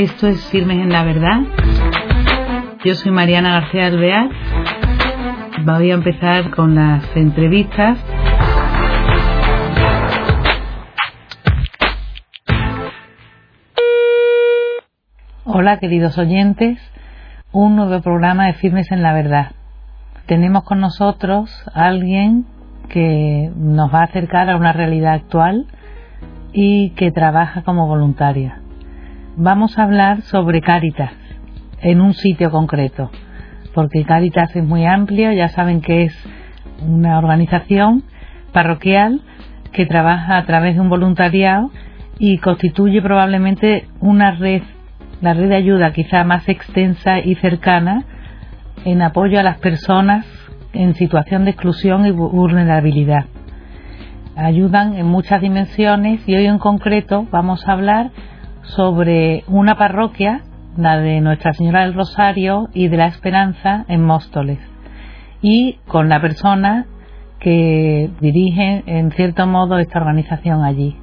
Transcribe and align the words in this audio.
Esto 0.00 0.28
es 0.28 0.42
Firmes 0.46 0.78
en 0.78 0.88
la 0.88 1.04
Verdad. 1.04 1.40
Yo 2.82 2.94
soy 2.94 3.12
Mariana 3.12 3.60
García 3.60 3.84
Alvear. 3.84 4.30
Voy 5.66 5.90
a 5.90 5.94
empezar 5.94 6.50
con 6.52 6.74
las 6.74 7.04
entrevistas. 7.14 7.98
Hola 15.44 15.78
queridos 15.78 16.16
oyentes, 16.16 16.78
un 17.52 17.76
nuevo 17.76 18.00
programa 18.00 18.46
de 18.46 18.54
Firmes 18.54 18.90
en 18.90 19.02
la 19.02 19.12
Verdad. 19.12 19.50
Tenemos 20.24 20.64
con 20.64 20.80
nosotros 20.80 21.50
a 21.74 21.88
alguien 21.88 22.46
que 22.88 23.52
nos 23.54 23.92
va 23.92 24.00
a 24.00 24.04
acercar 24.04 24.48
a 24.48 24.56
una 24.56 24.72
realidad 24.72 25.12
actual 25.12 25.66
y 26.54 26.92
que 26.92 27.12
trabaja 27.12 27.64
como 27.64 27.86
voluntaria. 27.86 28.59
Vamos 29.42 29.78
a 29.78 29.84
hablar 29.84 30.20
sobre 30.20 30.60
Cáritas 30.60 31.12
en 31.80 32.02
un 32.02 32.12
sitio 32.12 32.50
concreto, 32.50 33.10
porque 33.72 34.04
Cáritas 34.04 34.54
es 34.54 34.62
muy 34.62 34.84
amplio, 34.84 35.32
ya 35.32 35.48
saben 35.48 35.80
que 35.80 36.02
es 36.02 36.14
una 36.86 37.16
organización 37.16 38.04
parroquial 38.52 39.22
que 39.72 39.86
trabaja 39.86 40.36
a 40.36 40.44
través 40.44 40.74
de 40.74 40.82
un 40.82 40.90
voluntariado 40.90 41.70
y 42.18 42.36
constituye 42.36 43.00
probablemente 43.00 43.88
una 44.00 44.32
red, 44.32 44.60
la 45.22 45.32
red 45.32 45.48
de 45.48 45.56
ayuda 45.56 45.94
quizá 45.94 46.22
más 46.22 46.46
extensa 46.46 47.20
y 47.20 47.34
cercana 47.36 48.04
en 48.84 49.00
apoyo 49.00 49.40
a 49.40 49.42
las 49.42 49.56
personas 49.56 50.26
en 50.74 50.94
situación 50.96 51.46
de 51.46 51.52
exclusión 51.52 52.04
y 52.04 52.10
vulnerabilidad. 52.10 53.24
Ayudan 54.36 54.98
en 54.98 55.06
muchas 55.06 55.40
dimensiones 55.40 56.28
y 56.28 56.36
hoy 56.36 56.44
en 56.44 56.58
concreto 56.58 57.26
vamos 57.30 57.66
a 57.66 57.72
hablar 57.72 58.10
sobre 58.62 59.44
una 59.48 59.76
parroquia, 59.76 60.42
la 60.76 60.98
de 60.98 61.20
Nuestra 61.20 61.52
Señora 61.52 61.82
del 61.82 61.94
Rosario 61.94 62.68
y 62.72 62.88
de 62.88 62.96
la 62.96 63.06
Esperanza 63.06 63.84
en 63.88 64.04
Móstoles, 64.04 64.58
y 65.42 65.78
con 65.86 66.08
la 66.08 66.20
persona 66.20 66.86
que 67.40 68.10
dirige 68.20 68.82
en 68.86 69.10
cierto 69.12 69.46
modo 69.46 69.78
esta 69.78 69.98
organización 69.98 70.62
allí, 70.62 70.96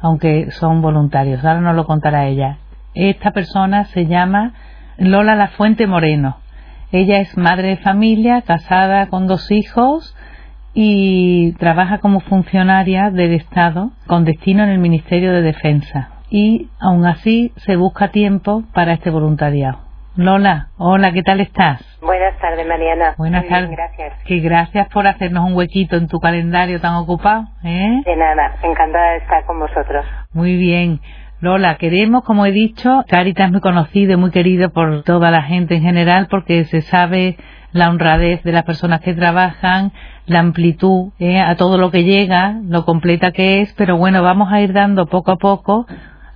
aunque 0.00 0.50
son 0.52 0.80
voluntarios. 0.80 1.44
Ahora 1.44 1.60
nos 1.60 1.74
lo 1.74 1.84
contará 1.84 2.26
ella. 2.26 2.58
Esta 2.94 3.32
persona 3.32 3.84
se 3.86 4.06
llama 4.06 4.54
Lola 4.98 5.34
La 5.34 5.48
Fuente 5.48 5.86
Moreno. 5.86 6.38
Ella 6.92 7.18
es 7.18 7.36
madre 7.36 7.68
de 7.68 7.76
familia, 7.78 8.42
casada 8.42 9.06
con 9.06 9.26
dos 9.26 9.50
hijos 9.50 10.16
y 10.74 11.52
trabaja 11.54 11.98
como 11.98 12.20
funcionaria 12.20 13.10
del 13.10 13.32
Estado 13.32 13.90
con 14.06 14.24
destino 14.24 14.62
en 14.62 14.70
el 14.70 14.78
Ministerio 14.78 15.32
de 15.32 15.42
Defensa 15.42 16.19
y 16.30 16.68
aún 16.78 17.04
así 17.04 17.52
se 17.56 17.76
busca 17.76 18.08
tiempo 18.08 18.62
para 18.72 18.92
este 18.92 19.10
voluntariado. 19.10 19.90
Lola, 20.16 20.68
hola, 20.76 21.12
¿qué 21.12 21.22
tal 21.22 21.40
estás? 21.40 21.80
Buenas 22.02 22.38
tardes, 22.40 22.66
Mariana. 22.66 23.14
Buenas 23.16 23.46
tardes. 23.46 23.70
gracias. 23.70 24.12
Que 24.24 24.40
gracias 24.40 24.88
por 24.88 25.06
hacernos 25.06 25.44
un 25.44 25.54
huequito 25.54 25.96
en 25.96 26.08
tu 26.08 26.18
calendario 26.18 26.80
tan 26.80 26.94
ocupado. 26.94 27.44
¿eh? 27.64 28.02
De 28.04 28.16
nada, 28.16 28.56
encantada 28.62 29.12
de 29.12 29.18
estar 29.18 29.44
con 29.46 29.60
vosotros. 29.60 30.04
Muy 30.32 30.56
bien. 30.56 31.00
Lola, 31.40 31.76
queremos, 31.76 32.22
como 32.24 32.44
he 32.44 32.52
dicho, 32.52 33.02
Caritas 33.08 33.46
es 33.46 33.52
muy 33.52 33.60
conocido 33.60 34.12
y 34.12 34.16
muy 34.16 34.30
querido 34.30 34.70
por 34.70 35.04
toda 35.04 35.30
la 35.30 35.42
gente 35.42 35.76
en 35.76 35.82
general 35.82 36.26
porque 36.30 36.64
se 36.64 36.82
sabe 36.82 37.36
la 37.72 37.88
honradez 37.88 38.42
de 38.42 38.52
las 38.52 38.64
personas 38.64 39.00
que 39.00 39.14
trabajan, 39.14 39.92
la 40.26 40.40
amplitud 40.40 41.12
¿eh? 41.18 41.40
a 41.40 41.56
todo 41.56 41.78
lo 41.78 41.90
que 41.90 42.04
llega, 42.04 42.56
lo 42.64 42.84
completa 42.84 43.32
que 43.32 43.62
es, 43.62 43.72
pero 43.74 43.96
bueno, 43.96 44.22
vamos 44.22 44.52
a 44.52 44.60
ir 44.60 44.72
dando 44.72 45.06
poco 45.06 45.30
a 45.32 45.36
poco 45.36 45.86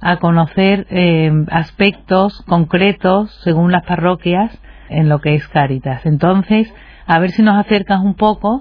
a 0.05 0.19
conocer 0.19 0.87
eh, 0.91 1.33
aspectos 1.51 2.45
concretos 2.47 3.33
según 3.43 3.73
las 3.73 3.87
parroquias 3.87 4.53
en 4.91 5.09
lo 5.09 5.19
que 5.21 5.35
es 5.35 5.49
Cáritas. 5.49 6.05
Entonces, 6.05 6.73
a 7.07 7.19
ver 7.19 7.31
si 7.31 7.43
nos 7.43 7.57
acercas 7.59 8.01
un 8.01 8.15
poco 8.15 8.61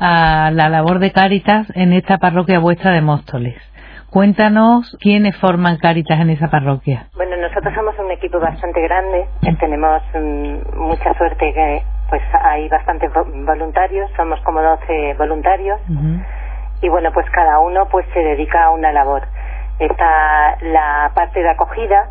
a 0.00 0.50
la 0.50 0.70
labor 0.70 0.98
de 0.98 1.12
Cáritas 1.12 1.70
en 1.74 1.92
esta 1.92 2.16
parroquia 2.16 2.58
vuestra 2.58 2.92
de 2.92 3.02
Móstoles. 3.02 3.60
Cuéntanos 4.08 4.96
quiénes 4.98 5.36
forman 5.36 5.76
Cáritas 5.76 6.20
en 6.20 6.30
esa 6.30 6.48
parroquia. 6.48 7.08
Bueno, 7.16 7.36
nosotros 7.36 7.74
somos 7.74 7.94
un 7.98 8.10
equipo 8.10 8.40
bastante 8.40 8.80
grande, 8.80 9.28
tenemos 9.60 10.02
mm, 10.14 10.78
mucha 10.78 11.12
suerte 11.18 11.52
que 11.52 11.82
pues 12.08 12.22
hay 12.42 12.66
bastantes 12.70 13.10
voluntarios, 13.12 14.10
somos 14.16 14.40
como 14.40 14.62
12 14.62 15.16
voluntarios 15.18 15.78
y 16.80 16.88
bueno, 16.88 17.10
pues 17.12 17.26
cada 17.30 17.58
uno 17.58 17.86
pues 17.90 18.06
se 18.14 18.20
dedica 18.20 18.64
a 18.64 18.70
una 18.70 18.90
labor 18.90 19.28
está 19.78 20.56
la 20.62 21.10
parte 21.14 21.40
de 21.40 21.50
acogida, 21.50 22.10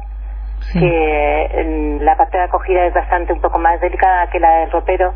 que 0.73 1.99
la 2.01 2.15
parte 2.17 2.37
de 2.37 2.43
acogida 2.43 2.85
es 2.85 2.93
bastante 2.93 3.33
un 3.33 3.41
poco 3.41 3.59
más 3.59 3.79
delicada 3.79 4.29
que 4.29 4.39
la 4.39 4.59
del 4.59 4.71
ropero. 4.71 5.13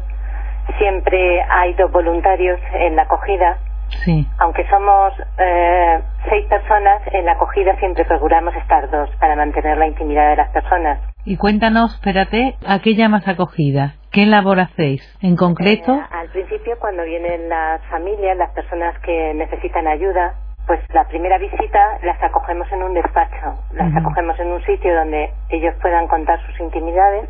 Siempre 0.78 1.42
hay 1.50 1.74
dos 1.74 1.92
voluntarios 1.92 2.60
en 2.74 2.96
la 2.96 3.04
acogida. 3.04 3.58
Sí. 4.06 4.26
Aunque 4.40 4.66
somos 4.70 5.14
eh, 5.38 6.00
seis 6.30 6.46
personas, 6.48 7.02
en 7.12 7.26
la 7.26 7.34
acogida 7.34 7.76
siempre 7.78 8.06
procuramos 8.06 8.56
estar 8.56 8.90
dos 8.90 9.10
para 9.20 9.36
mantener 9.36 9.78
la 9.78 9.88
intimidad 9.88 10.30
de 10.30 10.36
las 10.38 10.50
personas. 10.52 11.00
Y 11.26 11.38
cuéntanos, 11.38 11.96
espérate, 11.96 12.56
¿a 12.66 12.80
qué 12.80 12.96
llamas 12.96 13.28
acogida? 13.28 13.96
¿Qué 14.12 14.26
labor 14.26 14.60
hacéis 14.60 15.04
en 15.22 15.36
concreto? 15.36 15.94
Eh, 15.94 16.02
al 16.12 16.30
principio, 16.30 16.78
cuando 16.80 17.04
vienen 17.04 17.50
las 17.50 17.82
familias, 17.88 18.38
las 18.38 18.52
personas 18.52 18.98
que 19.00 19.34
necesitan 19.34 19.88
ayuda, 19.88 20.36
pues 20.68 20.80
la 20.94 21.06
primera 21.06 21.38
visita 21.38 21.98
las 22.04 22.22
acogemos 22.24 22.72
en 22.72 22.84
un 22.84 22.94
despacho, 22.94 23.60
las 23.74 23.96
acogemos 23.96 24.40
en 24.40 24.52
un 24.52 24.64
sitio 24.64 24.96
donde 24.96 25.34
ellos 25.50 25.76
puedan 25.82 26.08
contar 26.08 26.40
sus 26.46 26.60
intimidades, 26.60 27.30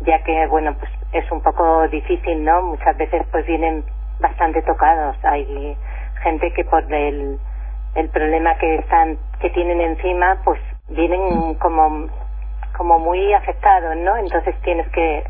ya 0.00 0.22
que, 0.24 0.46
bueno, 0.48 0.74
pues 0.78 0.90
es 1.12 1.30
un 1.30 1.40
poco 1.42 1.88
difícil, 1.88 2.44
¿no? 2.44 2.62
Muchas 2.62 2.96
veces 2.96 3.22
pues 3.30 3.46
vienen 3.46 3.84
bastante 4.20 4.62
tocados, 4.62 5.16
hay 5.24 5.76
gente 6.22 6.52
que 6.52 6.64
por 6.64 6.82
el, 6.92 7.38
el 7.94 8.08
problema 8.10 8.56
que 8.56 8.76
están, 8.76 9.18
que 9.40 9.50
tienen 9.50 9.80
encima, 9.80 10.40
pues 10.44 10.60
vienen 10.88 11.54
como 11.54 12.08
como 12.76 12.98
muy 12.98 13.32
afectados, 13.32 13.96
¿no? 13.98 14.16
Entonces 14.16 14.54
tienes 14.62 14.88
que 14.88 15.24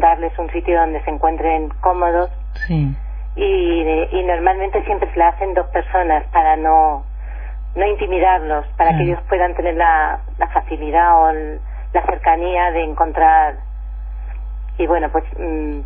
darles 0.00 0.36
un 0.36 0.50
sitio 0.50 0.80
donde 0.80 1.00
se 1.04 1.10
encuentren 1.10 1.68
cómodos. 1.80 2.28
Sí 2.66 2.96
y, 3.38 4.24
normalmente 4.24 4.82
siempre 4.84 5.10
se 5.12 5.18
la 5.18 5.28
hacen 5.28 5.54
dos 5.54 5.66
personas 5.68 6.24
para 6.32 6.56
no, 6.56 7.04
no 7.74 7.86
intimidarlos, 7.86 8.66
para 8.76 8.96
que 8.96 9.04
ellos 9.04 9.20
puedan 9.28 9.54
tener 9.54 9.74
la, 9.74 10.20
la 10.38 10.48
facilidad 10.48 11.22
o 11.22 11.32
la 11.92 12.02
cercanía 12.06 12.70
de 12.72 12.82
encontrar. 12.82 13.54
Y 14.76 14.86
bueno, 14.86 15.08
pues 15.10 15.24
mm, 15.38 15.80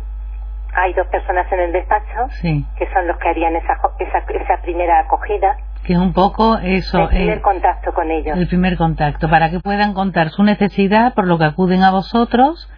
hay 0.75 0.93
dos 0.93 1.07
personas 1.07 1.51
en 1.51 1.59
el 1.59 1.71
despacho 1.71 2.27
que 2.41 2.89
son 2.93 3.07
los 3.07 3.17
que 3.17 3.29
harían 3.29 3.55
esa, 3.55 3.77
esa, 3.99 4.17
esa 4.17 4.61
primera 4.61 4.99
acogida 4.99 5.57
que 5.83 5.93
es 5.93 5.99
un 5.99 6.13
poco 6.13 6.57
eso. 6.57 6.99
El 6.99 7.07
primer 7.09 7.41
contacto 7.41 7.93
con 7.93 8.09
ellos. 8.09 8.37
El 8.37 8.47
primer 8.47 8.77
contacto, 8.77 9.29
para 9.29 9.49
que 9.49 9.59
puedan 9.59 9.93
contar 9.93 10.29
su 10.29 10.43
necesidad, 10.43 11.13
por 11.13 11.27
lo 11.27 11.37
que 11.37 11.45
acuden 11.45 11.83
a 11.83 11.91
vosotros. 11.91 12.69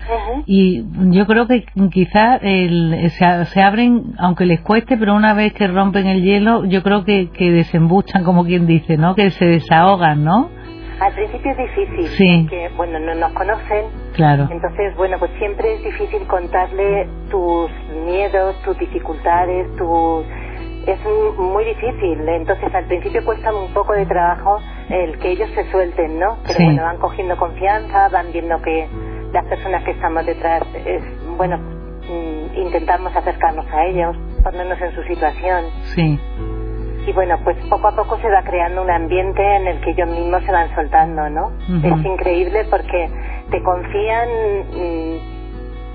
Y 0.45 0.85
yo 1.11 1.25
creo 1.25 1.47
que 1.47 1.65
quizás 1.91 2.41
se, 2.41 3.45
se, 3.45 3.61
abren, 3.61 4.13
aunque 4.17 4.45
les 4.45 4.61
cueste, 4.61 4.97
pero 4.97 5.15
una 5.15 5.33
vez 5.33 5.53
que 5.53 5.67
rompen 5.67 6.07
el 6.07 6.23
hielo, 6.23 6.65
yo 6.65 6.83
creo 6.83 7.03
que, 7.03 7.29
que 7.31 7.51
desembuchan, 7.51 8.23
como 8.23 8.45
quien 8.45 8.65
dice, 8.67 8.97
¿no? 8.97 9.15
Que 9.15 9.29
se 9.31 9.45
desahogan, 9.45 10.23
¿no? 10.23 10.49
Al 10.99 11.13
principio 11.13 11.51
es 11.51 11.57
difícil, 11.57 12.07
sí. 12.07 12.41
porque, 12.43 12.69
bueno, 12.77 12.99
no 12.99 13.15
nos 13.15 13.33
conocen. 13.33 13.85
Claro. 14.13 14.47
Entonces, 14.49 14.95
bueno, 14.95 15.17
pues 15.19 15.29
siempre 15.37 15.73
es 15.73 15.83
difícil 15.83 16.25
contarle 16.25 17.07
tus 17.29 17.69
miedos, 18.05 18.55
tus 18.63 18.77
dificultades, 18.79 19.75
tus 19.75 20.25
es 20.85 20.99
muy 21.37 21.65
difícil. 21.65 22.27
Entonces, 22.27 22.73
al 22.73 22.85
principio 22.85 23.23
cuesta 23.25 23.53
un 23.53 23.73
poco 23.73 23.93
de 23.93 24.05
trabajo 24.05 24.59
el 24.89 25.17
que 25.19 25.31
ellos 25.31 25.49
se 25.55 25.69
suelten, 25.71 26.19
¿no? 26.19 26.37
Pero 26.45 26.65
bueno, 26.65 26.83
van 26.83 26.97
cogiendo 26.97 27.37
confianza, 27.37 28.09
van 28.09 28.31
viendo 28.31 28.61
que 28.61 28.87
las 29.33 29.45
personas 29.45 29.83
que 29.83 29.91
estamos 29.91 30.25
detrás, 30.25 30.63
es, 30.85 31.03
bueno, 31.37 31.57
mm, 31.57 32.57
intentamos 32.57 33.15
acercarnos 33.15 33.65
a 33.71 33.85
ellos, 33.85 34.15
ponernos 34.43 34.79
en 34.79 34.93
su 34.93 35.03
situación. 35.03 35.65
Sí. 35.95 36.19
Y 37.07 37.11
bueno, 37.13 37.37
pues 37.43 37.57
poco 37.69 37.87
a 37.87 37.95
poco 37.95 38.17
se 38.19 38.29
va 38.29 38.41
creando 38.43 38.81
un 38.81 38.89
ambiente 38.89 39.41
en 39.41 39.67
el 39.67 39.79
que 39.81 39.91
ellos 39.91 40.09
mismos 40.09 40.43
se 40.43 40.51
van 40.51 40.73
soltando, 40.73 41.29
¿no? 41.29 41.51
Es 41.83 42.05
increíble 42.05 42.65
porque 42.69 43.09
te 43.51 43.61
confían 43.61 44.29
mm, 44.73 45.34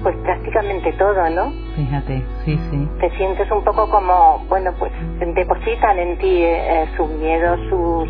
pues 0.02 0.16
prácticamente 0.18 0.92
todo, 0.94 1.28
¿no? 1.30 1.52
Fíjate, 1.76 2.22
sí, 2.44 2.58
sí. 2.70 2.88
Te 3.00 3.10
sientes 3.16 3.50
un 3.50 3.62
poco 3.64 3.90
como, 3.90 4.44
bueno, 4.48 4.72
pues 4.78 4.92
depositan 5.34 5.98
en 5.98 6.18
ti 6.18 6.42
eh, 6.42 6.86
sus 6.96 7.08
miedos, 7.10 7.60
sus... 7.68 8.08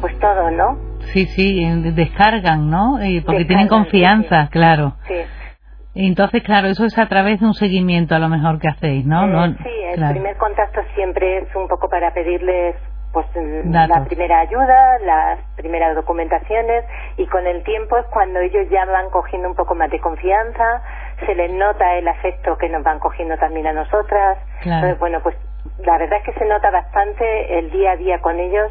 pues 0.00 0.18
todo, 0.18 0.50
¿no? 0.50 0.78
Sí, 1.12 1.26
sí, 1.26 1.64
descargan, 1.94 2.70
¿no? 2.70 2.98
porque 3.24 3.44
tienen 3.44 3.68
confianza, 3.68 4.48
claro. 4.50 4.94
Sí. 5.06 5.14
Entonces, 5.94 6.42
claro, 6.42 6.68
eso 6.68 6.84
es 6.84 6.96
a 6.98 7.08
través 7.08 7.40
de 7.40 7.46
un 7.46 7.54
seguimiento 7.54 8.14
a 8.14 8.18
lo 8.18 8.28
mejor 8.28 8.60
que 8.60 8.68
hacéis, 8.68 9.04
¿no? 9.04 9.24
Eh, 9.46 9.56
sí, 9.62 10.00
el 10.00 10.10
primer 10.10 10.36
contacto 10.36 10.80
siempre 10.94 11.38
es 11.38 11.56
un 11.56 11.66
poco 11.66 11.88
para 11.88 12.12
pedirles 12.12 12.76
pues 13.12 13.26
la 13.64 14.04
primera 14.04 14.40
ayuda, 14.40 14.98
las 15.00 15.38
primeras 15.56 15.94
documentaciones 15.94 16.84
y 17.16 17.26
con 17.26 17.46
el 17.46 17.64
tiempo 17.64 17.96
es 17.96 18.06
cuando 18.06 18.38
ellos 18.40 18.68
ya 18.70 18.84
van 18.84 19.08
cogiendo 19.10 19.48
un 19.48 19.54
poco 19.54 19.74
más 19.74 19.90
de 19.90 19.98
confianza, 19.98 20.82
se 21.24 21.34
les 21.34 21.50
nota 21.52 21.94
el 21.96 22.06
afecto 22.06 22.58
que 22.58 22.68
nos 22.68 22.82
van 22.82 22.98
cogiendo 22.98 23.36
también 23.38 23.66
a 23.66 23.72
nosotras. 23.72 24.38
Entonces, 24.62 24.98
bueno, 24.98 25.20
pues 25.22 25.36
la 25.78 25.96
verdad 25.98 26.18
es 26.18 26.24
que 26.24 26.38
se 26.38 26.44
nota 26.44 26.70
bastante 26.70 27.58
el 27.58 27.70
día 27.70 27.92
a 27.92 27.96
día 27.96 28.20
con 28.20 28.38
ellos, 28.38 28.70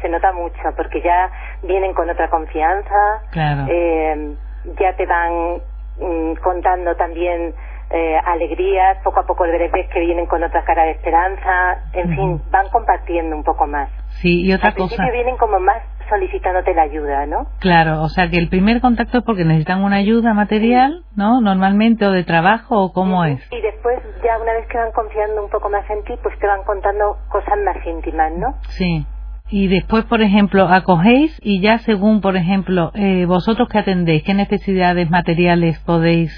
se 0.00 0.08
nota 0.08 0.32
mucho 0.32 0.60
porque 0.76 1.00
ya 1.00 1.30
vienen 1.62 1.92
con 1.92 2.08
otra 2.08 2.28
confianza, 2.28 3.22
eh, 3.68 4.34
ya 4.78 4.94
te 4.96 5.06
van 5.06 5.60
mm, 5.98 6.34
contando 6.42 6.94
también 6.96 7.54
eh, 7.92 8.16
alegrías, 8.24 8.98
poco 9.04 9.20
a 9.20 9.26
poco 9.26 9.44
ves 9.44 9.88
que 9.92 10.00
vienen 10.00 10.26
con 10.26 10.42
otra 10.42 10.64
cara 10.64 10.84
de 10.84 10.92
esperanza, 10.92 11.78
en 11.92 12.08
fin, 12.14 12.42
van 12.50 12.68
compartiendo 12.70 13.36
un 13.36 13.44
poco 13.44 13.66
más. 13.66 13.90
Sí, 14.20 14.42
y 14.44 14.52
otra 14.52 14.68
Al 14.68 14.74
cosa. 14.74 14.96
principio 14.96 15.12
vienen 15.12 15.36
como 15.36 15.60
más 15.60 15.82
solicitándote 16.08 16.74
la 16.74 16.82
ayuda, 16.82 17.26
¿no? 17.26 17.46
Claro, 17.60 18.02
o 18.02 18.08
sea 18.08 18.28
que 18.28 18.38
el 18.38 18.48
primer 18.48 18.80
contacto 18.80 19.18
es 19.18 19.24
porque 19.24 19.44
necesitan 19.44 19.82
una 19.82 19.96
ayuda 19.96 20.34
material, 20.34 21.04
¿no? 21.16 21.40
Normalmente, 21.40 22.04
o 22.06 22.10
de 22.10 22.24
trabajo, 22.24 22.78
o 22.82 22.92
cómo 22.92 23.24
es. 23.24 23.40
Y 23.50 23.60
después, 23.60 23.98
ya 24.22 24.38
una 24.38 24.52
vez 24.52 24.66
que 24.68 24.78
van 24.78 24.92
confiando 24.92 25.42
un 25.42 25.50
poco 25.50 25.70
más 25.70 25.88
en 25.90 26.02
ti, 26.04 26.14
pues 26.22 26.38
te 26.38 26.46
van 26.46 26.64
contando 26.64 27.16
cosas 27.30 27.58
más 27.64 27.76
íntimas, 27.86 28.32
¿no? 28.32 28.54
Sí. 28.68 29.06
Y 29.50 29.68
después, 29.68 30.04
por 30.04 30.22
ejemplo, 30.22 30.64
acogéis 30.64 31.38
y 31.42 31.60
ya 31.60 31.78
según, 31.78 32.20
por 32.20 32.36
ejemplo, 32.36 32.90
eh, 32.94 33.26
vosotros 33.26 33.68
que 33.68 33.78
atendéis, 33.78 34.22
¿qué 34.24 34.32
necesidades 34.34 35.10
materiales 35.10 35.78
podéis, 35.80 36.32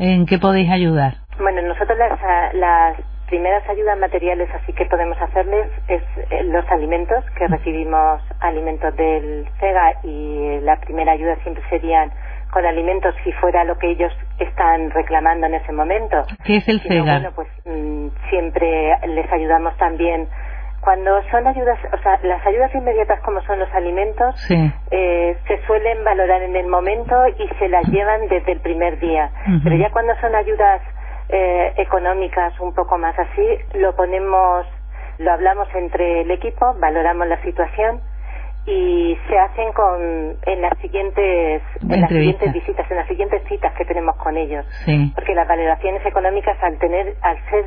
en 0.00 0.26
qué 0.26 0.38
podéis 0.38 0.70
ayudar? 0.70 1.14
Bueno, 1.38 1.62
nosotros 1.62 1.96
las, 1.98 2.54
las 2.54 2.96
primeras 3.28 3.66
ayudas 3.68 3.98
materiales 3.98 4.48
así 4.54 4.72
que 4.72 4.86
podemos 4.86 5.16
hacerles 5.20 5.70
es 5.88 6.02
eh, 6.30 6.42
los 6.44 6.66
alimentos, 6.68 7.24
que 7.38 7.46
recibimos 7.46 8.20
alimentos 8.40 8.94
del 8.96 9.46
CEGA 9.60 9.92
y 10.02 10.60
la 10.62 10.80
primera 10.80 11.12
ayuda 11.12 11.36
siempre 11.42 11.62
serían 11.70 12.10
con 12.50 12.66
alimentos 12.66 13.14
si 13.22 13.30
fuera 13.34 13.62
lo 13.62 13.78
que 13.78 13.90
ellos 13.90 14.12
están 14.38 14.90
reclamando 14.90 15.46
en 15.46 15.54
ese 15.54 15.72
momento. 15.72 16.24
¿Qué 16.44 16.56
es 16.56 16.68
el 16.68 16.80
CEGA? 16.80 17.20
Bueno, 17.20 17.30
pues 17.36 17.48
mm, 17.64 18.08
siempre 18.28 18.96
les 19.06 19.32
ayudamos 19.32 19.76
también 19.76 20.28
cuando 20.80 21.22
son 21.30 21.46
ayudas, 21.46 21.78
o 21.92 22.02
sea, 22.02 22.18
las 22.22 22.44
ayudas 22.46 22.74
inmediatas 22.74 23.20
como 23.20 23.42
son 23.42 23.58
los 23.58 23.72
alimentos, 23.74 24.34
eh, 24.90 25.36
se 25.46 25.66
suelen 25.66 26.02
valorar 26.04 26.42
en 26.42 26.56
el 26.56 26.66
momento 26.66 27.14
y 27.38 27.48
se 27.58 27.68
las 27.68 27.86
llevan 27.88 28.28
desde 28.28 28.52
el 28.52 28.60
primer 28.60 28.98
día. 28.98 29.30
Pero 29.62 29.76
ya 29.76 29.90
cuando 29.90 30.14
son 30.20 30.34
ayudas 30.34 30.80
eh, 31.28 31.74
económicas 31.76 32.58
un 32.60 32.74
poco 32.74 32.96
más 32.98 33.18
así, 33.18 33.46
lo 33.74 33.94
ponemos, 33.94 34.66
lo 35.18 35.32
hablamos 35.32 35.68
entre 35.74 36.22
el 36.22 36.30
equipo, 36.30 36.74
valoramos 36.80 37.26
la 37.26 37.40
situación 37.42 38.00
y 38.66 39.16
se 39.28 39.38
hacen 39.38 39.72
con 39.72 40.36
en 40.42 40.60
las 40.60 40.76
siguientes 40.78 41.62
en 41.88 42.00
las 42.00 42.10
siguientes 42.10 42.52
visitas, 42.52 42.90
en 42.90 42.96
las 42.96 43.08
siguientes 43.08 43.42
citas 43.48 43.72
que 43.74 43.84
tenemos 43.84 44.16
con 44.16 44.36
ellos, 44.36 44.66
porque 45.14 45.34
las 45.34 45.48
valoraciones 45.48 46.04
económicas 46.04 46.56
al 46.62 46.78
tener 46.78 47.14
al 47.22 47.38
ser 47.50 47.66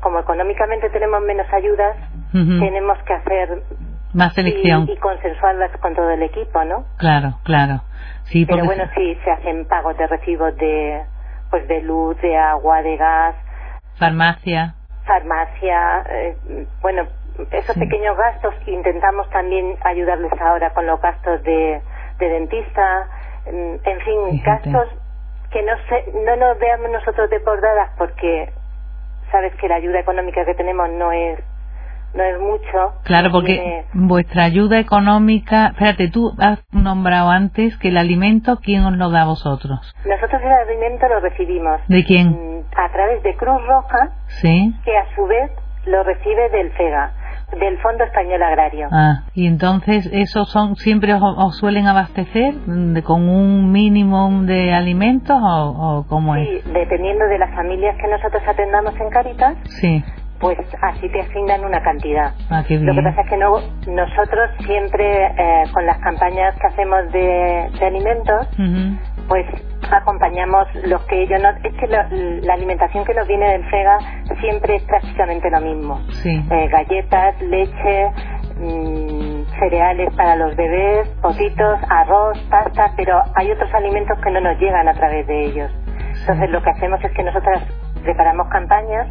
como 0.00 0.20
económicamente 0.20 0.90
tenemos 0.90 1.20
menos 1.22 1.46
ayudas, 1.52 1.96
tenemos 2.32 2.98
que 3.04 3.14
hacer 3.14 3.62
más 4.12 4.34
selección 4.34 4.88
y, 4.88 4.96
consensuarlas 4.96 5.70
con 5.78 5.94
todo 5.94 6.10
el 6.10 6.22
equipo, 6.22 6.64
¿no? 6.64 6.84
Claro, 6.96 7.38
claro. 7.44 7.82
Sí, 8.24 8.46
Pero 8.46 8.64
bueno, 8.64 8.84
sí, 8.94 9.16
se 9.24 9.30
hacen 9.30 9.66
pagos 9.66 9.96
de 9.98 10.06
recibos 10.06 10.56
de 10.56 11.02
pues 11.50 11.66
de 11.66 11.82
luz, 11.82 12.20
de 12.20 12.36
agua, 12.36 12.82
de 12.82 12.96
gas. 12.96 13.34
Farmacia. 13.96 14.74
Farmacia, 15.04 16.04
eh, 16.08 16.36
bueno, 16.80 17.02
esos 17.50 17.76
pequeños 17.76 18.16
gastos 18.16 18.54
intentamos 18.66 19.28
también 19.30 19.76
ayudarles 19.82 20.32
ahora 20.40 20.70
con 20.70 20.86
los 20.86 21.00
gastos 21.00 21.42
de, 21.42 21.82
de 22.18 22.28
dentista, 22.28 23.08
mm, 23.46 23.88
en 23.88 24.00
fin, 24.00 24.42
gastos 24.44 24.88
que 25.50 25.62
no 25.62 25.72
se, 25.88 26.12
no 26.24 26.36
nos 26.36 26.58
veamos 26.58 26.90
nosotros 26.90 27.28
desbordadas 27.30 27.90
porque 27.98 28.52
sabes 29.30 29.54
que 29.56 29.68
la 29.68 29.76
ayuda 29.76 30.00
económica 30.00 30.44
que 30.44 30.54
tenemos 30.54 30.88
no 30.90 31.12
es 31.12 31.38
no 32.14 32.24
es 32.24 32.40
mucho. 32.40 32.94
Claro, 33.04 33.30
porque 33.30 33.84
vuestra 33.92 34.44
ayuda 34.44 34.80
económica, 34.80 35.68
espérate, 35.68 36.10
tú 36.10 36.32
has 36.38 36.58
nombrado 36.72 37.30
antes 37.30 37.76
que 37.78 37.88
el 37.88 37.96
alimento, 37.96 38.58
¿quién 38.62 38.84
os 38.84 38.96
lo 38.96 39.10
da 39.10 39.22
a 39.22 39.26
vosotros? 39.26 39.94
Nosotros 40.04 40.42
el 40.42 40.50
alimento 40.50 41.08
lo 41.08 41.20
recibimos. 41.20 41.80
¿De 41.86 42.04
quién? 42.04 42.30
Mm, 42.30 42.64
a 42.76 42.90
través 42.90 43.22
de 43.22 43.36
Cruz 43.36 43.64
Roja, 43.66 44.10
sí. 44.40 44.74
que 44.84 44.96
a 44.96 45.14
su 45.14 45.24
vez 45.26 45.50
lo 45.86 46.02
recibe 46.02 46.50
del 46.50 46.72
FEGA, 46.72 47.12
del 47.58 47.78
Fondo 47.78 48.04
Español 48.04 48.42
Agrario. 48.42 48.88
Ah, 48.92 49.22
y 49.34 49.46
entonces, 49.46 50.08
¿esos 50.12 50.50
son, 50.50 50.76
siempre 50.76 51.14
os, 51.14 51.56
suelen 51.58 51.86
abastecer 51.86 52.54
con 53.04 53.28
un 53.28 53.72
mínimo 53.72 54.42
de 54.42 54.72
alimentos 54.72 55.36
o, 55.40 55.98
o 56.00 56.06
cómo 56.06 56.36
es? 56.36 56.48
Sí, 56.48 56.70
dependiendo 56.72 57.26
de 57.26 57.38
las 57.38 57.54
familias 57.54 57.96
que 57.96 58.08
nosotros 58.08 58.42
atendamos 58.46 58.94
en 59.00 59.10
Caritas. 59.10 59.56
Sí 59.64 60.04
pues 60.40 60.58
así 60.80 61.08
te 61.10 61.20
asignan 61.20 61.64
una 61.64 61.82
cantidad. 61.82 62.32
Ah, 62.48 62.64
Lo 62.68 62.94
que 62.94 63.02
pasa 63.02 63.20
es 63.20 63.28
que 63.28 63.36
no, 63.36 63.60
nosotros 63.86 64.50
siempre 64.64 65.26
eh, 65.26 65.64
con 65.72 65.84
las 65.84 65.98
campañas 65.98 66.54
que 66.58 66.66
hacemos 66.66 67.12
de, 67.12 67.70
alimentos, 67.84 68.48
pues 69.30 69.46
acompañamos 69.92 70.66
los 70.86 71.00
que 71.06 71.22
ellos 71.22 71.40
no... 71.40 71.50
Es 71.62 71.72
que 71.76 71.86
la 71.86 72.52
alimentación 72.52 73.04
que 73.04 73.14
nos 73.14 73.28
viene 73.28 73.48
del 73.48 73.64
FEGA 73.70 73.98
siempre 74.40 74.74
es 74.74 74.82
prácticamente 74.82 75.48
lo 75.50 75.60
mismo. 75.60 76.00
Eh, 76.50 76.68
galletas, 76.68 77.40
leche, 77.40 78.10
mm, 78.58 79.44
cereales 79.60 80.12
para 80.16 80.34
los 80.34 80.56
bebés, 80.56 81.08
potitos, 81.22 81.78
arroz, 81.88 82.40
pasta, 82.50 82.92
pero 82.96 83.22
hay 83.36 83.52
otros 83.52 83.72
alimentos 83.72 84.18
que 84.18 84.32
no 84.32 84.40
nos 84.40 84.58
llegan 84.58 84.88
a 84.88 84.94
través 84.94 85.24
de 85.28 85.44
ellos. 85.44 85.70
Entonces 86.22 86.50
lo 86.50 86.60
que 86.60 86.70
hacemos 86.70 86.98
es 87.04 87.12
que 87.12 87.22
nosotras 87.22 87.62
preparamos 88.02 88.48
campañas 88.48 89.06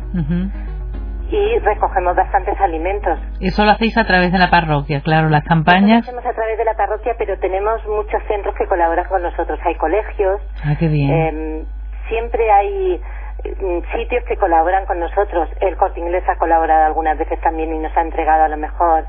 y 1.32 1.60
recogemos 1.60 2.16
bastantes 2.16 2.60
alimentos. 2.60 3.20
Eso 3.40 3.64
lo 3.64 3.72
hacéis 3.72 3.98
a 3.98 4.06
través 4.06 4.32
de 4.32 4.40
la 4.40 4.50
parroquia, 4.50 5.02
claro, 5.02 5.30
las 5.30 5.44
campañas. 5.44 6.06
lo 6.06 6.10
hacemos 6.10 6.26
a 6.26 6.34
través 6.34 6.58
de 6.58 6.66
la 6.66 6.74
parroquia, 6.74 7.14
pero 7.18 7.38
tenemos 7.40 7.86
muchos 7.88 8.22
centros 8.28 8.56
que 8.56 8.66
colaboran 8.66 9.06
con 9.08 9.22
nosotros. 9.22 9.60
Hay 9.64 9.76
colegios. 9.76 10.42
Ah, 10.64 10.76
qué 10.80 10.88
bien. 10.88 11.12
Em, 11.12 11.66
siempre 12.08 12.50
hay 12.52 13.00
mm, 13.44 13.96
sitios 13.96 14.24
que 14.28 14.38
colaboran 14.38 14.86
con 14.86 15.00
nosotros. 15.00 15.50
El 15.62 15.78
Corte 15.78 16.00
Inglés 16.00 16.24
ha 16.28 16.38
colaborado 16.38 16.86
algunas 16.86 17.18
veces 17.18 17.40
también 17.42 17.74
y 17.76 17.80
nos 17.80 17.96
ha 17.96 18.02
entregado 18.02 18.46
a 18.46 18.48
lo 18.50 18.58
mejor 18.58 19.06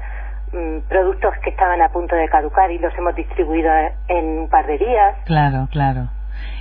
mm, 0.53 0.89
productos 0.89 1.33
que 1.43 1.51
estaban 1.51 1.81
a 1.81 1.89
punto 1.89 2.17
de 2.17 2.29
caducar 2.29 2.71
y 2.71 2.79
los 2.79 2.93
hemos 2.99 3.15
distribuido 3.15 3.71
en 4.09 4.41
un 4.41 4.49
par 4.51 4.67
de 4.67 4.77
días. 4.77 5.17
Claro, 5.25 5.69
claro. 5.71 6.09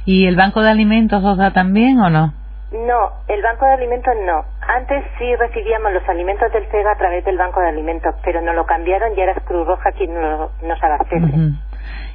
¿Y 0.06 0.26
el 0.26 0.38
Banco 0.38 0.62
de 0.62 0.70
Alimentos 0.70 1.24
os 1.24 1.38
da 1.38 1.52
también 1.52 2.00
o 2.00 2.10
no? 2.10 2.34
No, 2.72 3.14
el 3.28 3.42
Banco 3.42 3.66
de 3.66 3.74
Alimentos 3.74 4.14
no. 4.26 4.46
Antes 4.70 5.04
sí 5.18 5.36
recibíamos 5.36 5.92
los 5.94 6.08
alimentos 6.08 6.54
del 6.54 6.64
CEGA 6.68 6.92
a 6.92 6.96
través 6.96 7.26
del 7.26 7.38
Banco 7.38 7.60
de 7.60 7.70
Alimentos, 7.70 8.14
pero 8.24 8.40
no 8.40 8.54
lo 8.54 8.68
cambiaron 8.68 9.18
y 9.18 9.20
ahora 9.20 9.32
es 9.32 9.44
Cruz 9.44 9.66
Roja 9.66 9.92
quien 9.94 10.14
nos 10.14 10.84
abastece. 10.84 11.58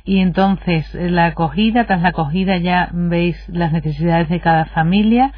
Y 0.05 0.21
entonces, 0.21 0.95
la 0.95 1.27
acogida, 1.27 1.85
tras 1.87 2.01
la 2.03 2.11
acogida 2.11 2.59
ya 2.59 2.91
veis 2.93 3.37
las 3.49 3.73
necesidades 3.73 4.29
de 4.29 4.39
cada 4.39 4.67
familia 4.67 5.33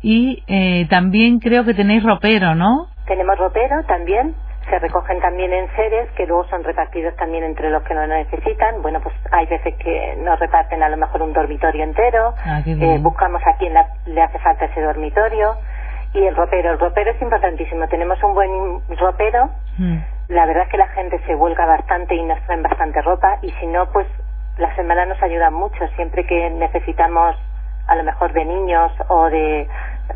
y 0.00 0.44
eh, 0.46 0.86
también 0.88 1.40
creo 1.40 1.64
que 1.64 1.74
tenéis 1.74 2.04
ropero, 2.04 2.54
¿no? 2.54 2.86
Tenemos 3.06 3.36
ropero 3.36 3.82
también 3.88 4.36
se 4.70 4.78
recogen 4.78 5.20
también 5.20 5.52
en 5.52 5.68
seres 5.76 6.08
que 6.16 6.26
luego 6.26 6.46
son 6.48 6.64
repartidos 6.64 7.14
también 7.16 7.44
entre 7.44 7.68
los 7.68 7.82
que 7.82 7.94
no 7.94 8.06
lo 8.06 8.14
necesitan. 8.14 8.80
Bueno, 8.80 9.00
pues 9.02 9.14
hay 9.30 9.46
veces 9.46 9.74
que 9.76 10.16
nos 10.24 10.38
reparten 10.38 10.82
a 10.82 10.88
lo 10.88 10.96
mejor 10.96 11.20
un 11.20 11.34
dormitorio 11.34 11.84
entero, 11.84 12.34
ah, 12.44 12.62
eh, 12.64 12.98
buscamos 13.00 13.42
a 13.42 13.58
quién 13.58 13.74
le 14.06 14.22
hace 14.22 14.38
falta 14.38 14.64
ese 14.64 14.80
dormitorio 14.80 15.56
y 16.14 16.24
el 16.24 16.34
ropero. 16.34 16.72
El 16.72 16.78
ropero 16.78 17.10
es 17.10 17.20
importantísimo. 17.20 17.86
Tenemos 17.88 18.22
un 18.22 18.34
buen 18.34 18.80
ropero. 18.96 19.50
Hmm. 19.76 19.98
La 20.28 20.46
verdad 20.46 20.64
es 20.64 20.68
que 20.70 20.78
la 20.78 20.88
gente 20.88 21.20
se 21.26 21.34
vuelca 21.34 21.66
bastante 21.66 22.14
y 22.14 22.22
nos 22.22 22.40
traen 22.46 22.62
bastante 22.62 23.02
ropa 23.02 23.38
y 23.42 23.50
si 23.52 23.66
no, 23.66 23.90
pues 23.92 24.06
las 24.56 24.74
semanas 24.76 25.08
nos 25.08 25.22
ayudan 25.22 25.52
mucho. 25.52 25.86
Siempre 25.96 26.24
que 26.24 26.50
necesitamos 26.50 27.36
a 27.86 27.96
lo 27.96 28.04
mejor 28.04 28.32
de 28.32 28.44
niños 28.44 28.92
o 29.08 29.28
de 29.28 29.68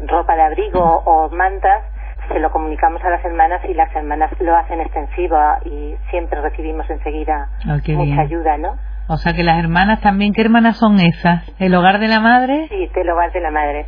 ropa 0.07 0.37
de 0.37 0.43
abrigo 0.43 0.81
o 0.81 1.29
mantas, 1.31 1.83
se 2.29 2.39
lo 2.39 2.51
comunicamos 2.51 3.03
a 3.05 3.11
las 3.11 3.25
hermanas 3.25 3.61
y 3.69 3.75
las 3.75 3.95
hermanas 3.95 4.31
lo 4.41 4.57
hacen 4.57 4.81
extensiva 4.81 5.59
y 5.65 5.95
siempre 6.11 6.41
recibimos 6.41 6.89
enseguida 6.91 7.49
ah, 7.67 7.79
mucha 7.89 8.21
ayuda, 8.21 8.57
¿no? 8.57 8.77
O 9.09 9.17
sea 9.17 9.33
que 9.33 9.43
las 9.43 9.59
hermanas 9.59 10.01
también, 10.03 10.35
¿qué 10.35 10.43
hermanas 10.43 10.77
son 10.77 11.01
esas? 11.01 11.43
¿El 11.59 11.75
hogar 11.75 11.99
de 11.99 12.09
la 12.09 12.21
madre? 12.21 12.69
Sí, 12.69 12.91
el 12.95 13.11
hogar 13.11 13.33
de 13.33 13.41
la 13.41 13.51
madre. 13.51 13.87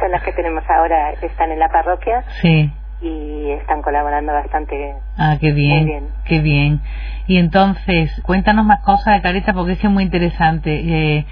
Son 0.00 0.10
las 0.10 0.22
que 0.22 0.32
tenemos 0.32 0.62
ahora, 0.68 1.12
están 1.12 1.50
en 1.50 1.58
la 1.58 1.68
parroquia. 1.68 2.24
Sí. 2.42 2.70
Y 3.00 3.50
están 3.50 3.82
colaborando 3.82 4.32
bastante. 4.32 4.94
Ah, 5.16 5.36
qué 5.40 5.52
bien, 5.52 5.86
bien. 5.86 6.08
Qué 6.24 6.40
bien. 6.40 6.80
Y 7.26 7.38
entonces, 7.38 8.10
cuéntanos 8.24 8.64
más 8.64 8.80
cosas 8.80 9.14
de 9.14 9.22
Carita 9.22 9.52
porque 9.52 9.72
es 9.72 9.78
que 9.78 9.86
es 9.86 9.92
muy 9.92 10.04
interesante. 10.04 10.70
Eh, 10.72 11.26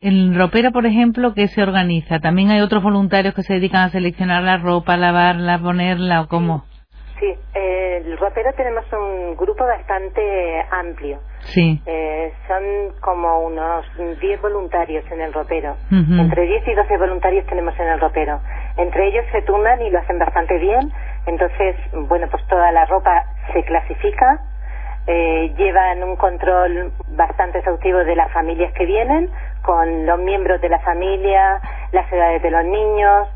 el 0.00 0.34
ropero, 0.34 0.72
por 0.72 0.86
ejemplo, 0.86 1.34
que 1.34 1.48
se 1.48 1.62
organiza. 1.62 2.20
También 2.20 2.50
hay 2.50 2.60
otros 2.60 2.82
voluntarios 2.82 3.34
que 3.34 3.42
se 3.42 3.54
dedican 3.54 3.82
a 3.82 3.90
seleccionar 3.90 4.42
la 4.42 4.58
ropa, 4.58 4.96
lavarla, 4.96 5.58
ponerla 5.58 6.20
o 6.22 6.28
cómo. 6.28 6.64
Sí, 6.64 6.75
eh, 7.22 8.02
el 8.04 8.18
ropero 8.18 8.52
tenemos 8.54 8.84
un 8.92 9.36
grupo 9.36 9.64
bastante 9.64 10.64
amplio. 10.70 11.18
Sí. 11.40 11.80
Eh, 11.86 12.32
son 12.46 13.00
como 13.00 13.40
unos 13.40 13.84
10 14.20 14.42
voluntarios 14.42 15.04
en 15.10 15.20
el 15.20 15.32
ropero. 15.32 15.76
Entre 15.90 16.42
10 16.42 16.68
y 16.68 16.74
12 16.74 16.96
voluntarios 16.98 17.46
tenemos 17.46 17.78
en 17.78 17.88
el 17.88 18.00
ropero. 18.00 18.40
Entre 18.76 19.08
ellos 19.08 19.24
se 19.32 19.42
turnan 19.42 19.80
y 19.82 19.90
lo 19.90 19.98
hacen 19.98 20.18
bastante 20.18 20.58
bien. 20.58 20.92
Entonces, 21.26 21.76
bueno, 22.08 22.28
pues 22.30 22.46
toda 22.48 22.70
la 22.72 22.84
ropa 22.86 23.24
se 23.52 23.64
clasifica. 23.64 24.40
Eh, 25.08 25.54
llevan 25.56 26.02
un 26.02 26.16
control 26.16 26.92
bastante 27.08 27.58
exhaustivo 27.58 27.98
de 27.98 28.16
las 28.16 28.30
familias 28.32 28.72
que 28.72 28.86
vienen, 28.86 29.30
con 29.62 30.04
los 30.04 30.18
miembros 30.18 30.60
de 30.60 30.68
la 30.68 30.80
familia, 30.80 31.60
las 31.92 32.12
edades 32.12 32.42
de 32.42 32.50
los 32.50 32.64
niños, 32.64 33.28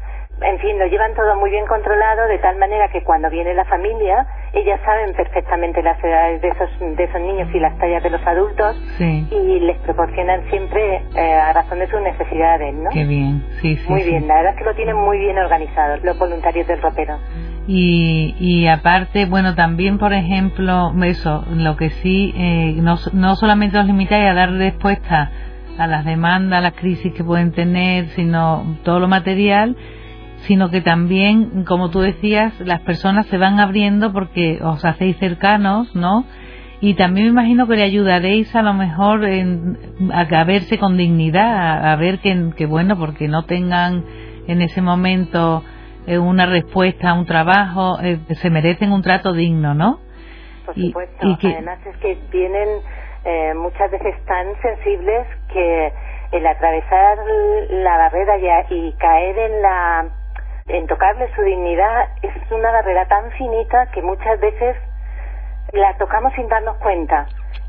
en 0.42 0.59
fin, 0.59 0.78
lo 0.78 0.87
llevan 0.87 1.14
todo 1.14 1.37
muy 1.37 1.50
bien 1.50 1.66
controlado 1.66 2.26
de 2.28 2.38
tal 2.38 2.56
manera 2.56 2.88
que 2.88 3.02
cuando 3.02 3.28
viene 3.28 3.52
la 3.54 3.64
familia, 3.66 4.26
ellas 4.52 4.80
saben 4.85 5.14
perfectamente 5.14 5.82
las 5.82 6.02
edades 6.02 6.40
de 6.40 6.49
esos, 6.49 6.70
de 6.97 7.04
esos 7.04 7.20
niños 7.20 7.49
y 7.54 7.61
las 7.61 7.76
tallas 7.78 8.02
de 8.02 8.11
los 8.11 8.26
adultos 8.26 8.76
y 8.99 9.61
les 9.61 9.76
proporcionan 9.78 10.49
siempre 10.49 11.02
eh, 11.14 11.35
a 11.35 11.52
razón 11.52 11.78
de 11.78 11.88
sus 11.88 12.00
necesidades, 12.00 12.75
¿no? 12.75 12.90
Qué 12.90 13.04
bien, 13.04 13.44
sí, 13.61 13.76
sí. 13.76 13.88
Muy 13.88 14.02
bien, 14.02 14.26
la 14.26 14.37
verdad 14.37 14.52
es 14.52 14.59
que 14.59 14.64
lo 14.64 14.75
tienen 14.75 14.97
muy 14.97 15.18
bien 15.18 15.38
organizado 15.38 15.99
los 16.02 16.18
voluntarios 16.18 16.66
del 16.66 16.80
ropero. 16.80 17.18
Y, 17.66 18.35
y 18.40 18.66
aparte, 18.66 19.26
bueno, 19.26 19.54
también, 19.54 19.99
por 19.99 20.12
ejemplo, 20.12 20.92
eso, 21.04 21.44
lo 21.50 21.76
que 21.76 21.90
sí, 21.90 22.35
eh, 22.37 22.75
no, 22.80 22.97
no 23.12 23.37
solamente 23.37 23.78
os 23.78 23.87
limitáis 23.87 24.28
a 24.28 24.35
dar 24.35 24.50
respuesta 24.52 25.30
a 25.78 25.87
las 25.87 26.04
demandas, 26.04 26.59
a 26.59 26.62
las 26.62 26.73
crisis 26.75 27.12
que 27.14 27.23
pueden 27.23 27.52
tener, 27.52 28.09
sino 28.09 28.78
todo 28.85 29.00
lo 29.00 29.09
material, 29.09 29.76
sino 30.47 30.70
que 30.70 30.80
también, 30.80 31.64
como 31.64 31.90
tú 31.90 32.00
decías, 32.00 32.59
las 32.61 32.80
personas 32.80 33.26
se 33.26 33.38
van 33.38 33.61
abriendo 33.61 34.12
porque 34.12 34.59
os 34.62 34.85
hacéis 34.85 35.16
cercanos, 35.18 35.94
¿no? 35.94 36.25
Y 36.80 36.94
también 36.94 37.26
me 37.26 37.32
imagino 37.32 37.66
que 37.66 37.76
le 37.76 37.82
ayudaréis 37.82 38.54
a 38.56 38.62
lo 38.62 38.73
mejor 38.73 39.25
en, 39.25 39.76
a, 40.12 40.44
verse 40.44 40.78
con 40.78 40.97
dignidad, 40.97 41.92
a, 41.92 41.97
ver 41.97 42.20
que, 42.20 42.64
bueno, 42.66 42.97
porque 42.97 43.28
no 43.28 43.44
tengan 43.44 44.04
en 44.47 44.62
ese 44.62 44.80
momento 44.80 45.62
eh, 46.06 46.18
una 46.18 46.47
respuesta 46.47 47.11
a 47.11 47.14
un 47.14 47.26
trabajo, 47.26 47.99
eh, 48.02 48.18
se 48.30 48.49
merecen 48.49 48.92
un 48.92 49.02
trato 49.02 49.35
digno, 49.35 49.75
¿no? 49.75 50.00
Por 50.64 50.75
supuesto, 50.75 51.26
y, 51.42 51.52
además 51.52 51.80
es 51.85 51.97
que 51.99 52.16
vienen 52.32 52.68
eh, 53.26 53.52
muchas 53.54 53.90
veces 53.90 54.14
tan 54.25 54.47
sensibles 54.62 55.26
que 55.52 55.92
el 56.32 56.47
atravesar 56.47 57.18
la 57.70 57.99
barrera 57.99 58.64
y 58.70 58.92
caer 58.94 59.38
en 59.38 59.62
la 59.62 60.19
en 60.72 60.86
tocarle 60.86 61.28
su 61.34 61.42
dignidad 61.42 62.08
es 62.22 62.32
una 62.50 62.70
barrera 62.70 63.06
tan 63.06 63.30
finita 63.32 63.86
que 63.92 64.02
muchas 64.02 64.38
veces 64.40 64.76
la 65.72 65.96
tocamos 65.98 66.32
sin 66.34 66.48
darnos 66.48 66.76
cuenta. 66.76 67.26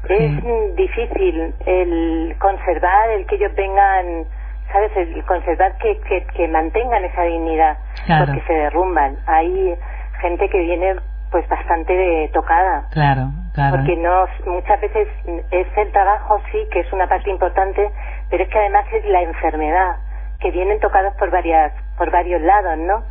Es 0.09 0.75
difícil 0.75 1.53
el 1.65 2.35
conservar, 2.39 3.09
el 3.11 3.25
que 3.27 3.35
ellos 3.35 3.53
vengan, 3.55 4.25
¿sabes? 4.71 4.91
El 4.95 5.23
conservar 5.25 5.77
que, 5.77 5.99
que, 6.35 6.47
mantengan 6.47 7.05
esa 7.05 7.23
dignidad, 7.23 7.77
porque 8.07 8.41
se 8.47 8.53
derrumban. 8.53 9.17
Hay 9.27 9.75
gente 10.19 10.49
que 10.49 10.59
viene 10.59 10.95
pues 11.29 11.47
bastante 11.47 12.29
tocada. 12.33 12.87
Claro, 12.91 13.29
claro. 13.53 13.77
Porque 13.77 13.95
no, 13.95 14.25
muchas 14.45 14.81
veces 14.81 15.07
es 15.51 15.67
el 15.77 15.91
trabajo, 15.91 16.41
sí, 16.51 16.67
que 16.71 16.81
es 16.81 16.91
una 16.91 17.07
parte 17.07 17.29
importante, 17.29 17.89
pero 18.29 18.43
es 18.43 18.49
que 18.49 18.59
además 18.59 18.85
es 18.91 19.05
la 19.05 19.21
enfermedad 19.21 19.97
que 20.41 20.51
vienen 20.51 20.79
tocados 20.79 21.13
por 21.15 21.29
varias 21.29 21.71
por 22.01 22.09
varios 22.09 22.41
lados, 22.41 22.79
¿no? 22.79 23.03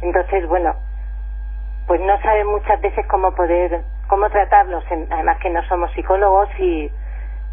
Entonces, 0.00 0.46
bueno, 0.46 0.72
pues 1.88 2.00
no 2.00 2.16
saben 2.22 2.46
muchas 2.46 2.80
veces 2.80 3.04
cómo 3.10 3.34
poder 3.34 3.82
cómo 4.06 4.30
tratarlos, 4.30 4.84
además 5.10 5.38
que 5.42 5.50
no 5.50 5.60
somos 5.64 5.90
psicólogos 5.94 6.48
y 6.60 6.88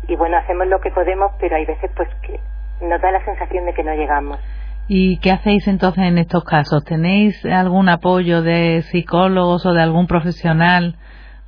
y 0.07 0.15
bueno, 0.15 0.37
hacemos 0.37 0.67
lo 0.67 0.79
que 0.79 0.91
podemos, 0.91 1.31
pero 1.39 1.55
hay 1.55 1.65
veces 1.65 1.89
pues 1.95 2.07
que 2.21 2.39
nos 2.85 3.01
da 3.01 3.09
la 3.09 3.25
sensación 3.25 3.65
de 3.65 3.73
que 3.73 3.83
no 3.83 3.95
llegamos. 3.95 4.37
¿Y 4.87 5.17
qué 5.21 5.31
hacéis 5.31 5.67
entonces 5.67 6.03
en 6.03 6.19
estos 6.19 6.43
casos? 6.43 6.83
¿Tenéis 6.83 7.43
algún 7.47 7.89
apoyo 7.89 8.43
de 8.43 8.83
psicólogos 8.83 9.65
o 9.65 9.73
de 9.73 9.81
algún 9.81 10.05
profesional 10.05 10.97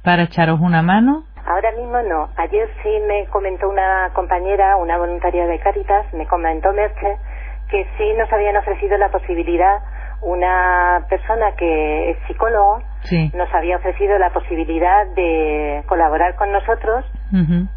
para 0.03 0.23
echaros 0.23 0.59
una 0.59 0.81
mano? 0.81 1.25
Ahora 1.45 1.71
mismo 1.73 2.01
no. 2.01 2.29
Ayer 2.37 2.67
sí 2.81 2.89
me 3.07 3.27
comentó 3.27 3.69
una 3.69 4.09
compañera, 4.15 4.77
una 4.77 4.97
voluntaria 4.97 5.45
de 5.45 5.59
Caritas, 5.59 6.11
me 6.13 6.25
comentó 6.25 6.73
Merche, 6.73 7.17
que 7.69 7.85
sí 7.97 8.13
nos 8.17 8.31
habían 8.31 8.57
ofrecido 8.57 8.97
la 8.97 9.09
posibilidad, 9.09 9.79
una 10.21 11.05
persona 11.09 11.51
que 11.55 12.11
es 12.11 12.17
psicólogo, 12.27 12.81
nos 13.33 13.53
había 13.53 13.77
ofrecido 13.77 14.17
la 14.17 14.31
posibilidad 14.31 15.05
de 15.15 15.83
colaborar 15.87 16.35
con 16.35 16.51
nosotros 16.51 17.05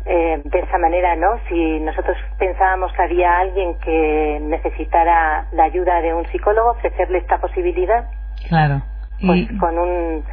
eh, 0.07 0.43
de 0.45 0.59
esa 0.59 0.79
manera, 0.79 1.15
¿no? 1.17 1.39
Si 1.49 1.81
nosotros 1.81 2.17
pensábamos 2.39 2.93
que 2.93 3.03
había 3.03 3.39
alguien 3.39 3.79
que 3.79 4.39
necesitara 4.43 5.47
la 5.53 5.65
ayuda 5.65 6.01
de 6.01 6.15
un 6.15 6.27
psicólogo, 6.29 6.71
ofrecerle 6.71 7.19
esta 7.19 7.39
posibilidad. 7.39 8.07
Claro. 8.49 8.83
Pues 9.25 9.47
con 9.59 9.79
un 9.79 10.25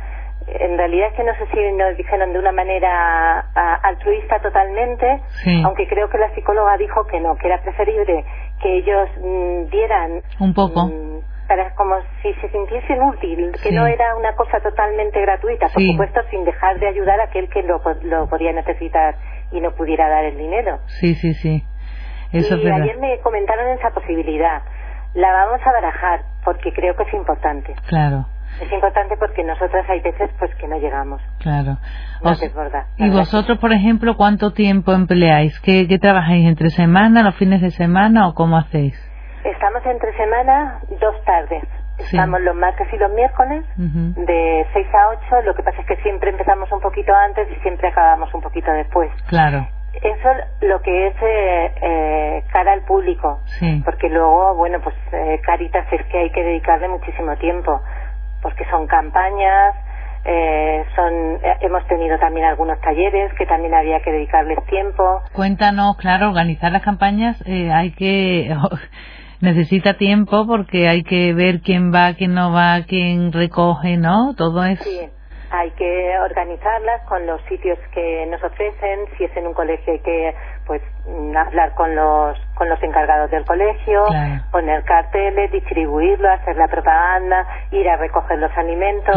en 0.47 0.77
realidad 0.77 1.09
es 1.09 1.13
que 1.15 1.23
no 1.23 1.33
sé 1.35 1.45
si 1.53 1.71
nos 1.73 1.97
dijeron 1.97 2.31
de 2.31 2.39
una 2.39 2.51
manera 2.51 3.39
altruista 3.83 4.39
totalmente, 4.39 5.21
aunque 5.63 5.87
creo 5.87 6.09
que 6.09 6.17
la 6.17 6.33
psicóloga 6.33 6.77
dijo 6.77 7.05
que 7.05 7.19
no, 7.19 7.35
que 7.35 7.47
era 7.47 7.61
preferible 7.61 8.25
que 8.61 8.77
ellos 8.77 9.09
mm, 9.21 9.69
dieran 9.69 10.21
un 10.39 10.53
poco 10.53 10.87
mm, 10.87 11.47
para 11.47 11.75
como 11.75 11.95
si 12.21 12.33
se 12.35 12.49
sintiesen 12.49 13.01
útil, 13.03 13.51
que 13.61 13.71
no 13.71 13.87
era 13.87 14.15
una 14.15 14.33
cosa 14.35 14.59
totalmente 14.61 15.19
gratuita, 15.21 15.67
por 15.67 15.83
supuesto 15.83 16.21
sin 16.29 16.45
dejar 16.45 16.79
de 16.79 16.87
ayudar 16.87 17.19
a 17.19 17.25
aquel 17.25 17.49
que 17.49 17.63
lo, 17.63 17.81
lo 18.03 18.27
podía 18.29 18.53
necesitar 18.53 19.15
y 19.51 19.59
no 19.59 19.71
pudiera 19.71 20.09
dar 20.09 20.25
el 20.25 20.37
dinero. 20.37 20.79
Sí, 20.87 21.15
sí, 21.15 21.33
sí. 21.33 21.63
Eso 22.31 22.55
y 22.55 22.67
ayer 22.69 22.97
me 22.99 23.19
comentaron 23.19 23.67
esa 23.77 23.91
posibilidad. 23.91 24.61
La 25.13 25.31
vamos 25.31 25.61
a 25.65 25.71
barajar 25.71 26.21
porque 26.43 26.73
creo 26.73 26.95
que 26.95 27.03
es 27.03 27.13
importante. 27.13 27.73
Claro. 27.87 28.25
Es 28.61 28.71
importante 28.71 29.15
porque 29.17 29.43
nosotras 29.43 29.85
hay 29.89 30.01
veces 30.01 30.29
pues 30.39 30.53
que 30.55 30.67
no 30.67 30.77
llegamos. 30.77 31.21
Claro. 31.39 31.77
¿Y 32.97 33.09
vosotros, 33.09 33.57
por 33.59 33.71
ejemplo, 33.71 34.15
cuánto 34.17 34.51
tiempo 34.51 34.93
empleáis? 34.93 35.59
¿Qué, 35.59 35.87
¿Qué 35.87 35.99
trabajáis? 35.99 36.47
¿Entre 36.47 36.69
semana, 36.69 37.23
los 37.23 37.35
fines 37.35 37.61
de 37.61 37.71
semana 37.71 38.27
o 38.27 38.33
cómo 38.33 38.57
hacéis? 38.57 38.95
Estamos 39.43 39.85
entre 39.85 40.15
semana 40.17 40.79
dos 40.99 41.15
tardes. 41.25 41.63
Estamos 41.99 42.41
los 42.41 42.55
martes 42.55 42.87
y 42.93 42.97
los 42.97 43.11
miércoles 43.11 43.65
de 43.75 44.67
6 44.73 44.87
a 44.93 45.09
8. 45.09 45.41
Lo 45.45 45.55
que 45.55 45.63
pasa 45.63 45.81
es 45.81 45.87
que 45.87 45.95
siempre 46.03 46.29
empezamos 46.29 46.71
un 46.71 46.79
poquito 46.79 47.13
antes 47.13 47.47
y 47.51 47.59
siempre 47.61 47.87
acabamos 47.87 48.31
un 48.33 48.41
poquito 48.41 48.71
después. 48.71 49.09
Claro. 49.27 49.67
Eso 49.93 50.29
lo 50.61 50.79
que 50.81 51.07
es 51.07 51.15
eh, 51.21 51.73
eh, 51.81 52.43
cara 52.51 52.73
al 52.73 52.83
público. 52.83 53.39
Sí. 53.45 53.81
Porque 53.83 54.09
luego, 54.09 54.53
bueno, 54.55 54.79
pues 54.83 54.95
eh, 55.11 55.41
Caritas 55.43 55.87
es 55.91 56.05
que 56.05 56.19
hay 56.19 56.29
que 56.29 56.43
dedicarle 56.43 56.87
muchísimo 56.87 57.35
tiempo 57.37 57.81
porque 58.41 58.65
son 58.69 58.87
campañas, 58.87 59.75
eh, 60.25 60.83
son, 60.95 61.13
eh, 61.43 61.57
hemos 61.61 61.85
tenido 61.87 62.17
también 62.19 62.45
algunos 62.45 62.79
talleres 62.81 63.33
que 63.35 63.45
también 63.45 63.73
había 63.73 64.01
que 64.01 64.11
dedicarles 64.11 64.57
tiempo. 64.65 65.21
Cuéntanos, 65.33 65.95
claro, 65.97 66.29
organizar 66.29 66.71
las 66.71 66.83
campañas 66.83 67.41
eh, 67.45 67.71
hay 67.71 67.91
que 67.91 68.53
necesita 69.41 69.93
tiempo 69.95 70.45
porque 70.45 70.89
hay 70.89 71.03
que 71.03 71.33
ver 71.33 71.61
quién 71.61 71.93
va, 71.93 72.13
quién 72.13 72.33
no 72.33 72.51
va, 72.51 72.81
quién 72.87 73.31
recoge, 73.31 73.97
¿no? 73.97 74.33
Todo 74.35 74.63
eso. 74.65 74.83
Sí, 74.83 75.09
hay 75.51 75.71
que 75.71 76.19
organizarlas 76.19 77.01
con 77.03 77.25
los 77.25 77.41
sitios 77.43 77.77
que 77.93 78.25
nos 78.27 78.43
ofrecen, 78.43 79.05
si 79.17 79.25
es 79.25 79.37
en 79.37 79.47
un 79.47 79.53
colegio 79.53 79.93
hay 79.93 79.99
que 79.99 80.35
pues 80.65 80.81
mm, 81.07 81.35
hablar 81.35 81.73
con 81.75 81.95
los 81.95 82.37
con 82.55 82.69
los 82.69 82.81
encargados 82.83 83.31
del 83.31 83.45
colegio, 83.45 84.05
poner 84.51 84.83
carteles, 84.83 85.51
distribuirlo, 85.51 86.29
hacer 86.29 86.55
la 86.55 86.67
propaganda, 86.67 87.45
ir 87.71 87.89
a 87.89 87.97
recoger 87.97 88.39
los 88.39 88.55
alimentos. 88.57 89.15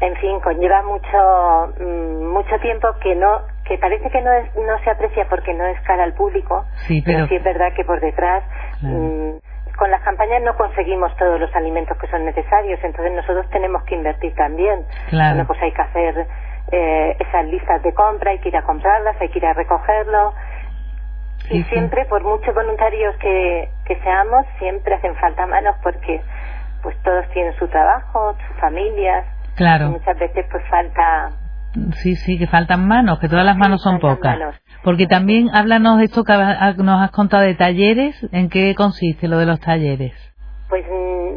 En 0.00 0.16
fin, 0.16 0.40
conlleva 0.40 0.82
mucho 0.82 1.74
mm, 1.78 2.32
mucho 2.32 2.58
tiempo 2.60 2.88
que 3.00 3.14
no 3.14 3.42
que 3.64 3.78
parece 3.78 4.10
que 4.10 4.20
no 4.20 4.32
es, 4.32 4.54
no 4.56 4.78
se 4.82 4.90
aprecia 4.90 5.26
porque 5.28 5.54
no 5.54 5.64
es 5.66 5.80
cara 5.82 6.04
al 6.04 6.14
público, 6.14 6.64
pero, 7.04 7.26
sí 7.28 7.36
es 7.36 7.44
verdad 7.44 7.72
que 7.74 7.84
por 7.84 8.00
detrás 8.00 8.42
mm, 8.80 9.36
con 9.76 9.90
las 9.90 10.02
campañas 10.02 10.42
no 10.42 10.56
conseguimos 10.56 11.14
todos 11.16 11.40
los 11.40 11.54
alimentos 11.54 11.96
que 11.98 12.06
son 12.08 12.24
necesarios, 12.24 12.78
entonces 12.82 13.12
nosotros 13.12 13.48
tenemos 13.50 13.82
que 13.84 13.94
invertir 13.94 14.34
también. 14.34 14.84
Bueno, 15.10 15.46
pues 15.46 15.60
hay 15.62 15.72
que 15.72 15.82
hacer 15.82 16.26
eh, 16.70 17.16
esas 17.18 17.46
listas 17.46 17.82
de 17.82 17.92
compra, 17.92 18.30
hay 18.30 18.38
que 18.38 18.48
ir 18.48 18.56
a 18.56 18.62
comprarlas, 18.62 19.16
hay 19.20 19.28
que 19.28 19.38
ir 19.38 19.46
a 19.46 19.54
recogerlo. 19.54 20.34
y 21.50 21.62
siempre, 21.64 22.04
por 22.06 22.22
muchos 22.22 22.54
voluntarios 22.54 23.16
que, 23.16 23.68
que 23.84 23.96
seamos, 24.02 24.46
siempre 24.58 24.94
hacen 24.94 25.14
falta 25.16 25.46
manos 25.46 25.76
porque 25.82 26.20
pues 26.82 26.96
todos 27.02 27.28
tienen 27.30 27.54
su 27.58 27.68
trabajo, 27.68 28.36
sus 28.46 28.56
familias. 28.58 29.24
Claro. 29.56 29.88
muchas 29.88 30.18
veces 30.18 30.46
pues 30.50 30.64
falta... 30.68 31.30
Sí, 32.02 32.16
sí, 32.16 32.38
que 32.38 32.46
faltan 32.46 32.86
manos, 32.86 33.18
que 33.18 33.28
todas 33.28 33.44
las 33.44 33.56
manos 33.56 33.82
son 33.82 33.98
pocas. 33.98 34.38
Porque 34.84 35.06
también 35.06 35.48
háblanos 35.54 35.98
de 35.98 36.04
esto 36.04 36.24
que 36.24 36.32
nos 36.32 37.02
has 37.02 37.10
contado 37.10 37.44
de 37.44 37.54
talleres, 37.54 38.16
¿en 38.32 38.50
qué 38.50 38.74
consiste 38.74 39.28
lo 39.28 39.38
de 39.38 39.46
los 39.46 39.60
talleres? 39.60 40.12
Pues 40.68 40.84
mm, 40.84 41.36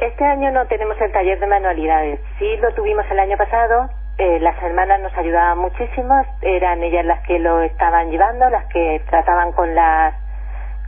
este 0.00 0.24
año 0.24 0.50
no 0.52 0.66
tenemos 0.66 0.96
el 1.00 1.12
taller 1.12 1.40
de 1.40 1.46
manualidades. 1.46 2.20
Sí 2.38 2.56
lo 2.58 2.72
tuvimos 2.74 3.04
el 3.10 3.18
año 3.18 3.36
pasado. 3.36 3.88
Eh, 4.16 4.38
las 4.40 4.62
hermanas 4.62 5.00
nos 5.00 5.12
ayudaban 5.16 5.58
muchísimo. 5.58 6.14
Eran 6.40 6.82
ellas 6.82 7.04
las 7.04 7.26
que 7.26 7.38
lo 7.38 7.62
estaban 7.62 8.10
llevando, 8.10 8.48
las 8.48 8.64
que 8.66 9.02
trataban 9.10 9.52
con 9.52 9.74
las 9.74 10.14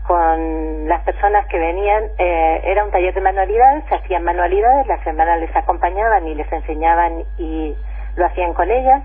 con 0.07 0.89
las 0.89 1.03
personas 1.03 1.47
que 1.49 1.59
venían. 1.59 2.05
Eh, 2.19 2.61
era 2.65 2.85
un 2.85 2.93
taller 2.93 3.13
de 3.13 3.21
manualidades, 3.21 3.85
se 3.89 3.97
hacían 3.97 4.23
manualidades, 4.23 4.87
las 4.87 5.05
hermanas 5.05 5.41
les 5.41 5.57
acompañaban 5.57 6.29
y 6.29 6.35
les 6.37 6.51
enseñaban 6.53 7.25
y 7.39 7.75
lo 8.17 8.27
hacían 8.27 8.55
con 8.55 8.71
ellas. 8.71 9.03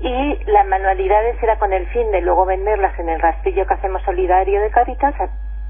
Y 0.00 0.44
las 0.50 0.66
manualidades 0.66 1.42
era 1.42 1.56
con 1.58 1.72
el 1.72 1.86
fin 1.88 2.10
de 2.10 2.20
luego 2.20 2.44
venderlas 2.44 2.98
en 2.98 3.08
el 3.08 3.20
rastrillo 3.20 3.66
que 3.66 3.74
hacemos 3.74 4.02
solidario 4.02 4.60
de 4.60 4.70
Caritas 4.70 5.14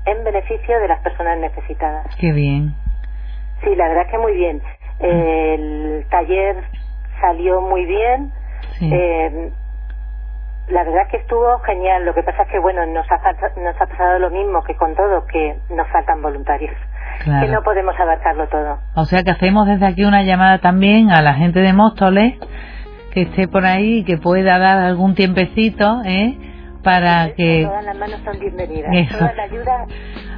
en 0.07 0.25
beneficio 0.25 0.79
de 0.81 0.89
las 0.89 1.01
personas 1.01 1.39
necesitadas. 1.39 2.07
Qué 2.19 2.33
bien. 2.33 2.75
Sí, 3.63 3.75
la 3.77 3.89
verdad 3.89 4.11
que 4.11 4.19
muy 4.19 4.35
bien. 4.35 4.63
El 5.01 6.07
taller 6.11 6.57
salió 7.21 7.61
muy 7.61 7.85
bien. 7.87 8.33
Eh, 8.81 9.51
la 10.69 10.85
verdad 10.85 11.09
que 11.11 11.19
estuvo 11.19 11.59
genial. 11.61 12.05
Lo 12.05 12.15
que 12.15 12.23
pasa 12.23 12.43
es 12.43 12.49
que, 12.49 12.59
bueno, 12.59 12.85
nos 12.87 13.07
ha, 13.11 13.21
nos 13.61 13.81
ha 13.81 13.87
pasado 13.87 14.19
lo 14.19 14.31
mismo 14.31 14.63
que 14.63 14.75
con 14.77 14.95
todo, 14.95 15.27
que 15.27 15.57
nos 15.71 15.89
faltan 15.89 16.23
voluntarios. 16.23 16.75
Que 17.23 17.49
no 17.49 17.63
podemos 17.63 17.95
abarcarlo 17.99 18.49
todo. 18.49 18.79
O 18.95 19.05
sea 19.05 19.23
que 19.23 19.31
hacemos 19.31 19.67
desde 19.67 19.87
aquí 19.87 20.05
una 20.05 20.23
llamada 20.23 20.59
también 20.59 21.11
a 21.11 21.23
la 21.23 21.35
gente 21.35 21.61
de 21.61 21.73
Móstoles 21.73 22.35
que 23.13 23.23
esté 23.23 23.47
por 23.47 23.65
ahí 23.65 23.99
y 23.99 24.05
que 24.05 24.19
pueda 24.19 24.59
dar 24.59 24.79
algún 24.79 25.15
tiempecito, 25.15 26.03
¿eh? 26.05 26.37
para 26.85 27.33
que 27.35 27.65
todas 27.67 27.85
las 27.85 27.97
manos 27.97 28.21
son 28.25 28.39
bienvenidas. 28.39 28.91
Toda 29.11 29.33
la 29.33 29.43
ayuda 29.45 29.87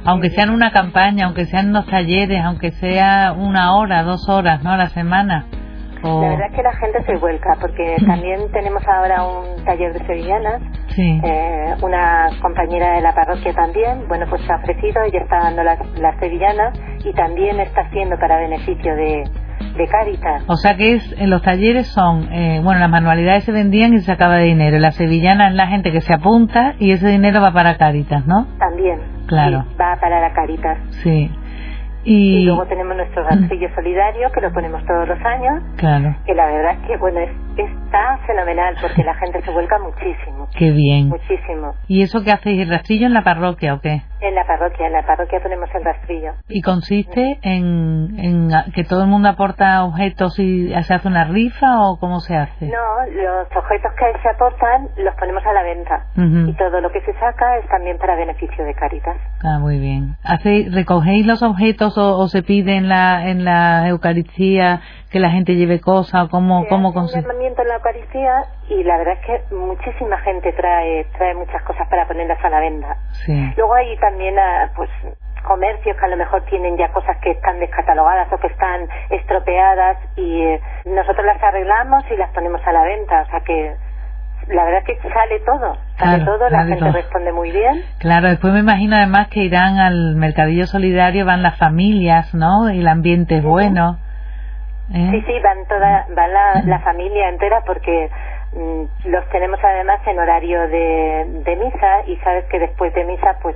aunque 0.05 0.29
sean 0.29 0.49
una 0.49 0.71
campaña 0.71 1.25
aunque 1.25 1.45
sean 1.45 1.69
unos 1.69 1.85
talleres 1.87 2.41
aunque 2.43 2.71
sea 2.71 3.33
una 3.37 3.75
hora 3.75 4.03
dos 4.03 4.29
horas 4.29 4.63
no 4.63 4.71
a 4.71 4.77
la 4.77 4.87
semana 4.87 5.45
la 6.03 6.29
verdad 6.29 6.47
es 6.49 6.55
que 6.55 6.63
la 6.63 6.73
gente 6.73 7.03
se 7.03 7.15
vuelca 7.17 7.57
porque 7.59 7.95
también 8.07 8.51
tenemos 8.51 8.83
ahora 8.87 9.23
un 9.23 9.63
taller 9.65 9.93
de 9.93 10.05
sevillanas 10.05 10.61
sí. 10.89 11.21
eh, 11.23 11.75
una 11.81 12.29
compañera 12.41 12.93
de 12.93 13.01
la 13.01 13.13
parroquia 13.13 13.53
también 13.53 14.07
bueno 14.07 14.25
pues 14.29 14.41
se 14.43 14.53
ha 14.53 14.57
ofrecido 14.57 15.01
ella 15.03 15.19
está 15.19 15.39
dando 15.39 15.63
las, 15.63 15.79
las 15.99 16.19
sevillanas 16.19 16.79
y 17.03 17.13
también 17.13 17.59
está 17.59 17.81
haciendo 17.81 18.17
para 18.17 18.37
beneficio 18.37 18.95
de 18.95 19.23
de 19.77 19.87
Caritas. 19.87 20.43
O 20.47 20.55
sea 20.55 20.75
que 20.75 20.95
es, 20.95 21.15
en 21.17 21.29
los 21.29 21.41
talleres 21.41 21.87
son, 21.87 22.31
eh, 22.31 22.61
bueno, 22.63 22.79
las 22.79 22.89
manualidades 22.89 23.43
se 23.43 23.51
vendían 23.51 23.93
y 23.93 23.99
se 23.99 24.05
sacaba 24.05 24.35
de 24.35 24.45
dinero. 24.45 24.77
La 24.79 24.91
sevillana 24.91 25.47
es 25.47 25.53
la 25.53 25.67
gente 25.67 25.91
que 25.91 26.01
se 26.01 26.13
apunta 26.13 26.75
y 26.79 26.91
ese 26.91 27.07
dinero 27.07 27.41
va 27.41 27.51
para 27.51 27.77
Caritas, 27.77 28.25
¿no? 28.25 28.47
También. 28.57 28.99
Claro. 29.27 29.65
va 29.79 29.95
para 29.99 30.21
la 30.21 30.33
Caritas. 30.33 30.77
Sí. 31.03 31.29
Y, 32.09 32.45
luego 32.45 32.65
tenemos 32.67 32.95
nuestro 32.95 33.21
rastrillo 33.23 33.67
solidario 33.75 34.31
que 34.31 34.39
lo 34.39 34.53
ponemos 34.53 34.81
todos 34.85 35.09
los 35.09 35.19
años. 35.25 35.61
Claro. 35.75 36.15
Que 36.25 36.33
la 36.33 36.45
verdad 36.45 36.77
es 36.79 36.87
que, 36.87 36.97
bueno, 36.97 37.19
es, 37.19 37.29
está 37.57 38.17
fenomenal 38.25 38.77
porque 38.81 39.03
la 39.03 39.13
gente 39.15 39.41
se 39.41 39.51
vuelca 39.51 39.77
muchísimo. 39.77 40.47
Qué 40.57 40.71
bien. 40.71 41.09
Muchísimo. 41.09 41.73
¿Y 41.89 42.03
eso 42.03 42.23
qué 42.23 42.31
hacéis? 42.31 42.61
¿El 42.61 42.69
rastrillo 42.69 43.07
en 43.07 43.13
la 43.13 43.23
parroquia 43.23 43.73
o 43.73 43.81
qué? 43.81 44.03
En 44.19 44.33
la 44.33 44.45
parroquia, 44.45 44.87
en 44.87 44.93
la 44.93 45.05
parroquia 45.05 45.39
tenemos 45.41 45.69
el 45.75 45.83
rastrillo. 45.83 46.31
¿Y 46.47 46.61
consiste 46.61 47.39
en, 47.43 48.15
en 48.17 48.49
que 48.73 48.83
todo 48.83 49.03
el 49.03 49.07
mundo 49.07 49.29
aporta 49.29 49.83
objetos 49.83 50.39
y 50.39 50.69
se 50.83 50.93
hace 50.93 51.07
una 51.07 51.25
rifa 51.25 51.81
o 51.81 51.99
cómo 51.99 52.19
se 52.19 52.35
hace? 52.35 52.65
No, 52.65 53.05
los 53.11 53.47
objetos 53.55 53.91
que 53.93 54.19
se 54.21 54.29
aportan 54.29 54.89
los 54.97 55.13
ponemos 55.15 55.45
a 55.45 55.53
la 55.53 55.63
venta. 55.63 56.05
Y 56.49 56.53
todo 56.55 56.81
lo 56.81 56.91
que 56.91 57.01
se 57.01 57.13
saca 57.13 57.57
es 57.57 57.67
también 57.69 57.97
para 57.97 58.15
beneficio 58.15 58.65
de 58.65 58.73
Caritas. 58.73 59.17
Ah, 59.43 59.59
muy 59.59 59.79
bien. 59.79 60.17
¿Hacéis, 60.23 60.73
¿Recogéis 60.73 61.25
los 61.25 61.43
objetos 61.43 61.97
o, 61.97 62.27
se 62.27 62.41
pide 62.43 62.75
en 62.75 62.89
la, 62.89 63.29
en 63.29 63.45
la 63.45 63.87
Eucaristía 63.87 64.81
que 65.11 65.19
la 65.19 65.29
gente 65.29 65.55
lleve 65.55 65.79
cosas 65.79 66.25
o 66.25 66.29
cómo, 66.29 66.63
se 66.63 66.69
cómo 66.69 66.89
hace 66.89 66.99
un 66.99 67.23
llamamiento 67.23 67.61
en 67.61 67.67
la 67.67 67.75
Eucaristía 67.75 68.43
y 68.69 68.83
la 68.83 68.97
verdad 68.97 69.13
es 69.21 69.25
que 69.25 69.55
muchísima 69.55 70.17
gente 70.19 70.51
trae 70.53 71.05
trae 71.17 71.33
muchas 71.33 71.61
cosas 71.63 71.87
para 71.89 72.07
ponerlas 72.07 72.43
a 72.43 72.49
la 72.49 72.59
venta. 72.59 72.97
Sí. 73.25 73.53
Luego 73.55 73.73
hay 73.73 73.97
también 73.97 74.37
ah, 74.37 74.69
pues 74.75 74.89
comercios 75.43 75.95
que 75.95 76.05
a 76.05 76.09
lo 76.09 76.17
mejor 76.17 76.43
tienen 76.45 76.77
ya 76.77 76.91
cosas 76.91 77.17
que 77.21 77.31
están 77.31 77.59
descatalogadas 77.59 78.31
o 78.33 78.37
que 78.37 78.47
están 78.47 78.87
estropeadas 79.09 79.97
y 80.17 80.41
eh, 80.41 80.61
nosotros 80.85 81.25
las 81.25 81.41
arreglamos 81.41 82.03
y 82.11 82.17
las 82.17 82.29
ponemos 82.31 82.61
a 82.65 82.71
la 82.73 82.83
venta, 82.83 83.21
o 83.21 83.25
sea 83.27 83.39
que 83.39 83.75
la 84.49 84.63
verdad 84.63 84.83
es 84.87 84.99
que 84.99 85.09
sale 85.09 85.39
todo, 85.45 85.77
sale 85.97 86.23
todo, 86.23 86.49
la 86.49 86.65
gente 86.65 86.91
responde 86.91 87.31
muy 87.33 87.51
bien. 87.51 87.83
Claro, 87.99 88.29
después 88.29 88.53
me 88.53 88.59
imagino 88.59 88.95
además 88.95 89.27
que 89.27 89.41
irán 89.41 89.77
al 89.77 90.15
mercadillo 90.15 90.67
solidario, 90.67 91.25
van 91.25 91.43
las 91.43 91.57
familias, 91.57 92.33
¿no? 92.33 92.71
Y 92.71 92.79
el 92.79 92.87
ambiente 92.87 93.37
es 93.37 93.43
bueno. 93.43 93.99
¿Eh? 94.93 95.09
Sí, 95.11 95.23
sí, 95.27 95.39
van 95.43 95.65
toda, 95.67 96.07
va 96.17 96.27
la, 96.27 96.79
familia 96.79 97.29
entera 97.29 97.61
porque 97.65 98.09
mm, 98.53 99.09
los 99.09 99.29
tenemos 99.29 99.59
además 99.63 99.99
en 100.05 100.19
horario 100.19 100.61
de, 100.67 101.25
de 101.45 101.55
misa 101.55 102.03
y 102.07 102.15
sabes 102.17 102.45
que 102.45 102.59
después 102.59 102.93
de 102.93 103.03
misa, 103.03 103.37
pues, 103.41 103.55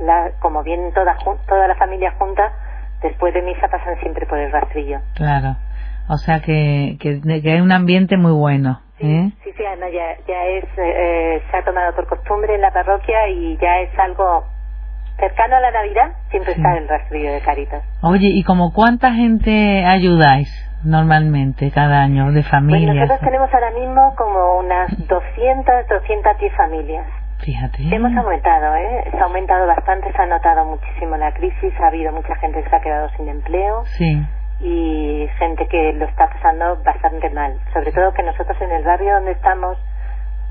la, 0.00 0.30
como 0.40 0.62
vienen 0.62 0.92
toda, 0.92 1.16
toda 1.46 1.68
la 1.68 1.74
familia 1.76 2.12
junta, 2.18 2.52
después 3.02 3.34
de 3.34 3.42
misa 3.42 3.68
pasan 3.68 3.98
siempre 4.00 4.26
por 4.26 4.38
el 4.38 4.52
rastrillo. 4.52 5.00
Claro, 5.14 5.56
o 6.08 6.16
sea 6.16 6.40
que, 6.40 6.96
que, 7.00 7.20
que 7.20 7.52
hay 7.52 7.60
un 7.60 7.72
ambiente 7.72 8.16
muy 8.16 8.32
bueno. 8.32 8.80
¿Eh? 8.98 9.30
Sí, 9.42 9.50
sí, 9.56 9.64
Ana, 9.64 9.88
ya, 9.88 10.14
ya 10.28 10.44
es, 10.44 10.64
eh, 10.76 11.42
se 11.50 11.56
ha 11.56 11.64
tomado 11.64 11.94
por 11.94 12.06
costumbre 12.06 12.54
en 12.54 12.60
la 12.60 12.70
parroquia 12.70 13.28
y 13.28 13.56
ya 13.56 13.80
es 13.80 13.98
algo 13.98 14.44
cercano 15.20 15.56
a 15.56 15.60
la 15.60 15.70
Navidad, 15.70 16.12
siempre 16.30 16.52
está 16.52 16.76
el 16.76 16.88
rastrillo 16.88 17.32
de 17.32 17.40
Caritas. 17.40 17.84
Oye, 18.02 18.28
¿y 18.28 18.42
como 18.42 18.72
cuánta 18.72 19.12
gente 19.12 19.84
ayudáis 19.84 20.48
normalmente 20.82 21.70
cada 21.70 22.02
año 22.02 22.32
de 22.32 22.42
familias? 22.42 22.96
Pues 22.96 23.08
nosotros 23.08 23.20
tenemos 23.20 23.54
ahora 23.54 23.70
mismo 23.70 24.14
como 24.16 24.58
unas 24.58 24.90
200, 25.06 25.88
210 25.88 26.52
familias. 26.56 27.06
Fíjate. 27.38 27.94
Hemos 27.94 28.16
aumentado, 28.16 28.74
¿eh? 28.76 29.04
Se 29.10 29.16
ha 29.16 29.24
aumentado 29.24 29.66
bastante, 29.66 30.12
se 30.12 30.22
ha 30.22 30.26
notado 30.26 30.64
muchísimo 30.66 31.16
la 31.16 31.32
crisis, 31.32 31.72
ha 31.80 31.86
habido 31.86 32.12
mucha 32.12 32.34
gente 32.36 32.62
que 32.62 32.68
se 32.68 32.76
ha 32.76 32.80
quedado 32.80 33.08
sin 33.16 33.28
empleo. 33.28 33.84
Sí 33.96 34.26
y 34.60 35.26
gente 35.38 35.66
que 35.68 35.92
lo 35.94 36.04
está 36.04 36.28
pasando 36.28 36.76
bastante 36.84 37.30
mal. 37.30 37.58
Sobre 37.72 37.92
todo 37.92 38.12
que 38.12 38.22
nosotros 38.22 38.56
en 38.60 38.72
el 38.72 38.84
barrio 38.84 39.14
donde 39.14 39.32
estamos, 39.32 39.78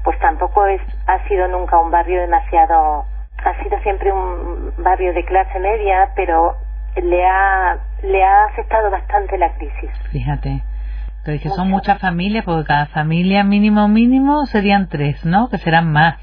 pues 0.03 0.17
tampoco 0.19 0.65
es, 0.65 0.81
ha 1.05 1.27
sido 1.27 1.47
nunca 1.47 1.79
un 1.79 1.91
barrio 1.91 2.21
demasiado, 2.21 3.05
ha 3.45 3.63
sido 3.63 3.79
siempre 3.79 4.11
un 4.11 4.73
barrio 4.77 5.13
de 5.13 5.23
clase 5.25 5.59
media, 5.59 6.09
pero 6.15 6.55
le 6.95 7.25
ha, 7.25 7.77
le 8.03 8.23
ha 8.23 8.45
afectado 8.45 8.89
bastante 8.91 9.37
la 9.37 9.53
crisis. 9.53 9.91
Fíjate. 10.11 10.63
Pero 11.25 11.41
que 11.41 11.49
son 11.49 11.69
muchas 11.69 11.99
familias, 11.99 12.45
porque 12.45 12.65
cada 12.65 12.85
familia 12.87 13.43
mínimo 13.43 13.87
mínimo 13.87 14.45
serían 14.45 14.87
tres, 14.87 15.25
¿no? 15.25 15.49
Que 15.49 15.57
serán 15.57 15.91
más. 15.91 16.17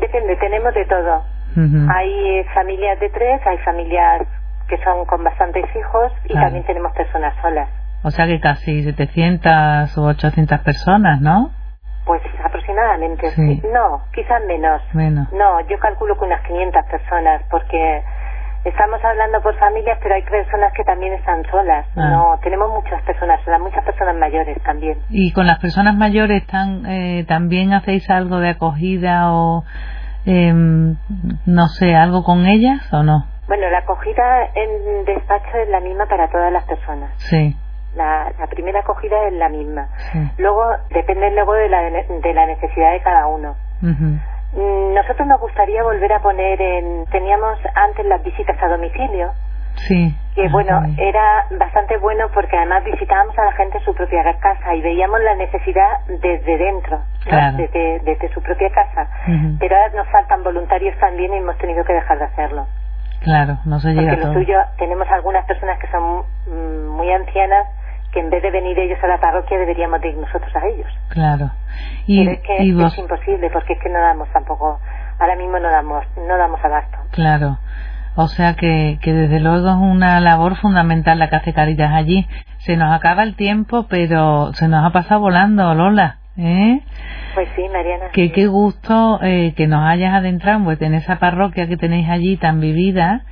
Depende, 0.00 0.36
tenemos 0.36 0.74
de 0.74 0.84
todo. 0.86 1.24
Hay 1.56 2.44
familias 2.52 2.98
de 2.98 3.10
tres, 3.10 3.40
hay 3.46 3.58
familias 3.58 4.22
que 4.68 4.76
son 4.82 5.04
con 5.06 5.22
bastantes 5.22 5.64
hijos 5.76 6.12
y 6.24 6.34
también 6.34 6.64
tenemos 6.64 6.92
personas 6.92 7.34
solas. 7.40 7.68
O 8.02 8.10
sea 8.10 8.26
que 8.26 8.40
casi 8.40 8.82
700 8.82 9.96
o 9.96 10.06
800 10.06 10.60
personas, 10.60 11.20
¿no? 11.20 11.52
Pues 12.04 12.20
aproximadamente, 12.74 13.30
sí. 13.30 13.62
No, 13.72 14.02
quizás 14.12 14.42
menos. 14.46 14.82
Menos. 14.92 15.32
No, 15.32 15.60
yo 15.68 15.78
calculo 15.78 16.16
que 16.18 16.24
unas 16.24 16.42
500 16.42 16.84
personas, 16.90 17.42
porque 17.50 18.02
estamos 18.64 19.02
hablando 19.04 19.40
por 19.42 19.56
familias, 19.58 19.98
pero 20.02 20.14
hay 20.14 20.22
personas 20.22 20.72
que 20.74 20.84
también 20.84 21.14
están 21.14 21.44
solas. 21.50 21.86
Ah. 21.96 22.10
No, 22.10 22.38
tenemos 22.42 22.70
muchas 22.70 23.02
personas 23.02 23.40
solas, 23.44 23.60
muchas 23.60 23.84
personas 23.84 24.16
mayores 24.16 24.60
también. 24.62 24.98
¿Y 25.10 25.32
con 25.32 25.46
las 25.46 25.58
personas 25.58 25.96
mayores 25.96 26.44
eh, 26.88 27.24
también 27.28 27.72
hacéis 27.72 28.08
algo 28.10 28.38
de 28.38 28.50
acogida 28.50 29.32
o, 29.32 29.64
eh, 30.26 30.52
no 30.52 31.68
sé, 31.68 31.94
algo 31.94 32.24
con 32.24 32.46
ellas 32.46 32.92
o 32.92 33.02
no? 33.02 33.26
Bueno, 33.46 33.68
la 33.68 33.78
acogida 33.78 34.48
en 34.54 35.04
despacho 35.04 35.58
es 35.62 35.68
la 35.68 35.80
misma 35.80 36.06
para 36.06 36.28
todas 36.30 36.50
las 36.50 36.64
personas. 36.64 37.10
Sí. 37.18 37.54
La, 37.94 38.32
la 38.38 38.46
primera 38.48 38.80
acogida 38.80 39.28
es 39.28 39.32
la 39.34 39.48
misma. 39.48 39.88
Luego, 40.38 40.64
depende 40.90 41.30
luego 41.30 41.54
de 41.54 41.68
la, 41.68 41.82
de 41.82 42.34
la 42.34 42.46
necesidad 42.46 42.92
de 42.92 43.00
cada 43.00 43.26
uno. 43.26 43.54
Nosotros 44.54 45.26
nos 45.26 45.40
gustaría 45.40 45.82
volver 45.82 46.12
a 46.12 46.20
poner 46.20 46.60
en... 46.60 47.06
Teníamos 47.06 47.58
antes 47.74 48.06
las 48.06 48.22
visitas 48.22 48.56
a 48.62 48.68
domicilio. 48.68 49.32
Sí. 49.88 50.14
Que 50.34 50.48
bueno, 50.48 50.82
era 50.98 51.46
bastante 51.58 51.96
bueno 51.98 52.28
porque 52.32 52.56
además 52.56 52.84
visitábamos 52.84 53.36
a 53.38 53.44
la 53.44 53.52
gente 53.52 53.78
en 53.78 53.84
su 53.84 53.94
propia 53.94 54.22
casa 54.40 54.74
y 54.74 54.82
veíamos 54.82 55.20
la 55.20 55.34
necesidad 55.34 55.98
desde 56.06 56.58
dentro, 56.58 57.00
desde, 57.56 58.00
desde, 58.00 58.32
su 58.32 58.40
propia 58.42 58.70
casa. 58.70 59.08
Pero 59.58 59.76
ahora 59.76 59.92
nos 59.94 60.08
faltan 60.08 60.42
voluntarios 60.42 60.96
también 60.98 61.34
y 61.34 61.38
hemos 61.38 61.58
tenido 61.58 61.84
que 61.84 61.92
dejar 61.92 62.18
de 62.18 62.24
hacerlo. 62.24 62.66
Claro, 63.22 63.58
no 63.64 63.80
se 63.80 63.94
llega 63.94 64.12
Porque 64.12 64.26
lo 64.26 64.32
suyo, 64.34 64.58
tenemos 64.78 65.08
algunas 65.10 65.44
personas 65.46 65.78
que 65.78 65.86
son 65.88 66.24
mm, 66.46 66.88
muy 66.96 67.10
ancianas 67.10 67.66
que 68.14 68.20
en 68.20 68.30
vez 68.30 68.42
de 68.42 68.50
venir 68.52 68.78
ellos 68.78 68.98
a 69.02 69.08
la 69.08 69.18
parroquia 69.18 69.58
deberíamos 69.58 70.02
ir 70.04 70.16
nosotros 70.16 70.54
a 70.54 70.66
ellos. 70.68 70.86
Claro. 71.08 71.50
Y, 72.06 72.26
es 72.26 72.38
que 72.40 72.56
es 72.58 72.98
imposible 72.98 73.50
porque 73.50 73.72
es 73.72 73.80
que 73.82 73.90
no 73.90 73.98
damos 73.98 74.28
tampoco, 74.32 74.78
ahora 75.18 75.34
mismo 75.34 75.58
no 75.58 75.68
damos, 75.68 76.04
no 76.16 76.38
damos 76.38 76.64
abasto. 76.64 76.96
Claro. 77.10 77.58
O 78.14 78.28
sea 78.28 78.54
que, 78.54 79.00
que 79.02 79.12
desde 79.12 79.40
luego 79.40 79.68
es 79.68 79.74
una 79.74 80.20
labor 80.20 80.54
fundamental 80.56 81.18
la 81.18 81.28
que 81.28 81.36
hace 81.36 81.52
Caritas 81.52 81.92
allí. 81.92 82.28
Se 82.58 82.76
nos 82.76 82.94
acaba 82.94 83.24
el 83.24 83.34
tiempo, 83.34 83.86
pero 83.88 84.52
se 84.54 84.68
nos 84.68 84.86
ha 84.86 84.90
pasado 84.90 85.20
volando, 85.20 85.74
Lola. 85.74 86.18
¿eh? 86.38 86.80
Pues 87.34 87.48
sí, 87.56 87.62
Mariana. 87.72 88.10
Que 88.12 88.30
qué 88.30 88.46
gusto 88.46 89.18
eh, 89.22 89.54
que 89.56 89.66
nos 89.66 89.84
hayas 89.84 90.14
adentrado 90.14 90.62
pues, 90.62 90.80
en 90.82 90.94
esa 90.94 91.18
parroquia 91.18 91.66
que 91.66 91.76
tenéis 91.76 92.08
allí 92.08 92.36
tan 92.36 92.60
vivida. 92.60 93.24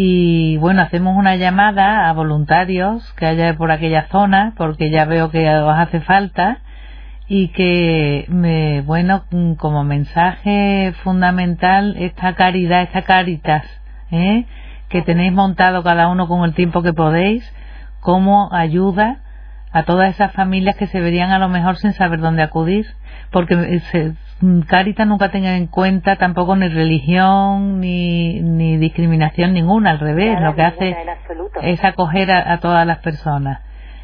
Y 0.00 0.58
bueno, 0.58 0.82
hacemos 0.82 1.16
una 1.16 1.34
llamada 1.34 2.08
a 2.08 2.12
voluntarios 2.12 3.02
que 3.14 3.26
haya 3.26 3.56
por 3.56 3.72
aquella 3.72 4.06
zona, 4.12 4.54
porque 4.56 4.90
ya 4.90 5.06
veo 5.06 5.32
que 5.32 5.50
os 5.50 5.76
hace 5.76 6.00
falta 6.02 6.58
y 7.26 7.48
que, 7.48 8.24
me, 8.28 8.82
bueno, 8.82 9.24
como 9.56 9.82
mensaje 9.82 10.94
fundamental, 11.02 11.96
esta 11.98 12.36
caridad, 12.36 12.82
esta 12.82 13.02
caritas, 13.02 13.64
¿eh? 14.12 14.46
que 14.88 15.02
tenéis 15.02 15.32
montado 15.32 15.82
cada 15.82 16.06
uno 16.06 16.28
con 16.28 16.44
el 16.44 16.54
tiempo 16.54 16.84
que 16.84 16.92
podéis, 16.92 17.42
como 17.98 18.50
ayuda 18.52 19.16
a 19.72 19.82
todas 19.84 20.10
esas 20.10 20.32
familias 20.32 20.76
que 20.76 20.86
se 20.86 21.00
verían 21.00 21.30
a 21.30 21.38
lo 21.38 21.48
mejor 21.48 21.76
sin 21.76 21.92
saber 21.92 22.20
dónde 22.20 22.42
acudir, 22.42 22.86
porque 23.30 23.80
se, 23.90 24.14
Caritas 24.68 25.04
nunca 25.04 25.30
tenga 25.30 25.56
en 25.56 25.66
cuenta 25.66 26.14
tampoco 26.14 26.54
ni 26.54 26.68
religión 26.68 27.80
ni, 27.80 28.40
ni 28.40 28.76
discriminación 28.76 29.52
ninguna, 29.52 29.90
al 29.90 29.98
revés, 29.98 30.40
lo 30.40 30.54
que 30.54 30.62
hace 30.62 30.96
es 31.62 31.84
acoger 31.84 32.30
a, 32.30 32.58
todas 32.60 32.86
las 32.86 32.98
personas. 32.98 33.60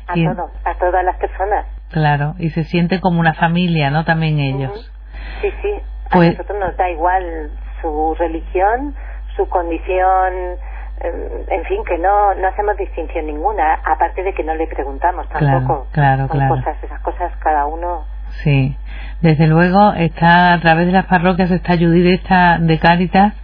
A 0.09 0.13
a 0.13 0.75
todas 0.75 1.05
las 1.05 1.17
personas. 1.19 1.67
Claro, 1.91 2.35
y 2.39 2.51
se 2.51 2.65
siente 2.65 3.01
como 3.01 3.21
una 3.21 3.35
familia, 3.35 3.91
¿no? 3.91 4.05
También 4.05 4.41
ellos. 4.41 4.93
Sí, 5.41 5.49
sí, 5.63 5.71
a 6.07 6.15
pues 6.15 6.33
nosotros 6.33 6.59
nos 6.59 6.77
da 6.77 6.91
igual 6.91 7.51
su 7.81 8.17
religión, 8.19 8.95
su 9.37 9.49
condición, 9.49 10.59
en 11.01 11.65
fin, 11.65 11.85
que 11.85 11.99
no, 11.99 12.35
no 12.35 12.49
hacemos 12.49 12.77
distinción 12.77 13.27
ninguna, 13.27 13.75
aparte 13.85 14.23
de 14.23 14.33
que 14.33 14.45
no 14.45 14.55
le 14.55 14.67
preguntamos 14.67 15.29
tampoco. 15.29 15.89
Claro, 15.93 16.29
claro, 16.29 16.57
Cosas, 16.57 16.77
esas 16.83 17.01
cosas 17.01 17.33
cada 17.41 17.67
uno. 17.67 18.05
Sí, 18.43 18.77
desde 19.21 19.47
luego 19.47 19.93
está 19.95 20.55
a 20.55 20.61
través 20.61 20.87
de 20.87 20.93
las 20.93 21.07
parroquias 21.07 21.51
esta 21.51 21.73
ayuda 21.73 22.59
de 22.59 22.79
Cáritas 22.79 23.35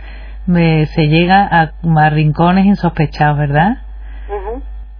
me, 0.46 0.86
se 0.86 1.06
llega 1.08 1.46
a, 1.46 2.10
rincones 2.10 2.66
insospechados, 2.66 3.38
¿verdad? 3.38 3.78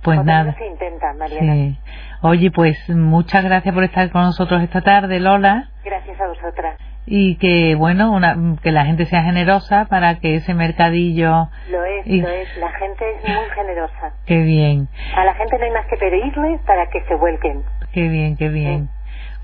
Pues 0.03 0.25
nada. 0.25 0.55
Se 0.55 0.67
intenta, 0.67 1.13
Mariana. 1.19 1.53
Sí. 1.53 1.79
Oye, 2.23 2.51
pues 2.51 2.89
muchas 2.89 3.45
gracias 3.45 3.75
por 3.75 3.85
estar 3.85 4.11
con 4.11 4.23
nosotros 4.23 4.63
esta 4.63 4.81
tarde, 4.81 5.21
Lola. 5.21 5.69
Gracias 5.85 6.21
a 6.21 6.29
vosotras. 6.29 6.79
Y 7.13 7.39
que, 7.39 7.75
bueno, 7.75 8.13
una, 8.13 8.37
que 8.63 8.71
la 8.71 8.85
gente 8.85 9.05
sea 9.05 9.25
generosa 9.25 9.87
para 9.87 10.21
que 10.21 10.37
ese 10.37 10.55
mercadillo... 10.55 11.49
Lo 11.69 11.85
es, 11.85 12.07
lo 12.07 12.29
es. 12.29 12.57
La 12.59 12.71
gente 12.71 13.05
es 13.17 13.29
muy 13.29 13.51
generosa. 13.53 14.15
Qué 14.27 14.39
bien. 14.43 14.89
A 15.17 15.25
la 15.25 15.35
gente 15.35 15.59
no 15.59 15.65
hay 15.65 15.71
más 15.73 15.87
que 15.87 15.97
pedirle 15.97 16.61
para 16.65 16.89
que 16.89 17.03
se 17.09 17.17
vuelquen. 17.17 17.65
Qué 17.93 18.09
bien, 18.09 18.37
qué 18.37 18.49
bien. 18.49 18.91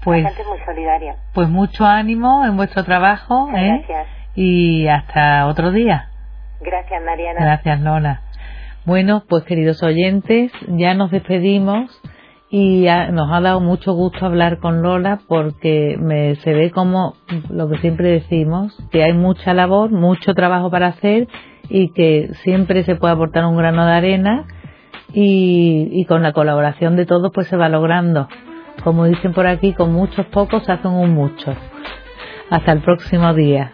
Pues, 0.04 0.22
la 0.22 0.28
gente 0.28 0.42
es 0.42 0.48
muy 0.48 0.60
solidaria. 0.64 1.16
Pues 1.34 1.48
mucho 1.48 1.84
ánimo 1.84 2.44
en 2.46 2.56
vuestro 2.56 2.84
trabajo. 2.84 3.48
¿eh? 3.56 3.82
Gracias. 3.84 4.06
Y 4.36 4.86
hasta 4.86 5.48
otro 5.48 5.72
día. 5.72 6.08
Gracias, 6.60 7.02
Mariana. 7.04 7.40
Gracias, 7.40 7.80
Lola. 7.80 8.20
Bueno, 8.84 9.24
pues 9.28 9.42
queridos 9.42 9.82
oyentes, 9.82 10.52
ya 10.68 10.94
nos 10.94 11.10
despedimos 11.10 11.90
y 12.58 12.86
nos 13.12 13.30
ha 13.30 13.42
dado 13.42 13.60
mucho 13.60 13.92
gusto 13.92 14.24
hablar 14.24 14.60
con 14.60 14.80
Lola 14.80 15.20
porque 15.28 15.98
me, 16.00 16.36
se 16.36 16.54
ve 16.54 16.70
como 16.70 17.14
lo 17.50 17.68
que 17.68 17.76
siempre 17.80 18.08
decimos, 18.08 18.74
que 18.90 19.04
hay 19.04 19.12
mucha 19.12 19.52
labor, 19.52 19.90
mucho 19.90 20.32
trabajo 20.32 20.70
para 20.70 20.86
hacer 20.86 21.28
y 21.68 21.92
que 21.92 22.30
siempre 22.44 22.82
se 22.84 22.96
puede 22.96 23.12
aportar 23.12 23.44
un 23.44 23.58
grano 23.58 23.84
de 23.84 23.92
arena 23.92 24.46
y, 25.12 25.90
y 25.92 26.06
con 26.06 26.22
la 26.22 26.32
colaboración 26.32 26.96
de 26.96 27.04
todos 27.04 27.30
pues 27.30 27.46
se 27.46 27.58
va 27.58 27.68
logrando. 27.68 28.26
Como 28.82 29.04
dicen 29.04 29.34
por 29.34 29.46
aquí, 29.46 29.74
con 29.74 29.92
muchos 29.92 30.24
pocos 30.24 30.64
se 30.64 30.72
hacen 30.72 30.92
un 30.92 31.12
mucho. 31.12 31.54
Hasta 32.48 32.72
el 32.72 32.80
próximo 32.80 33.34
día. 33.34 33.70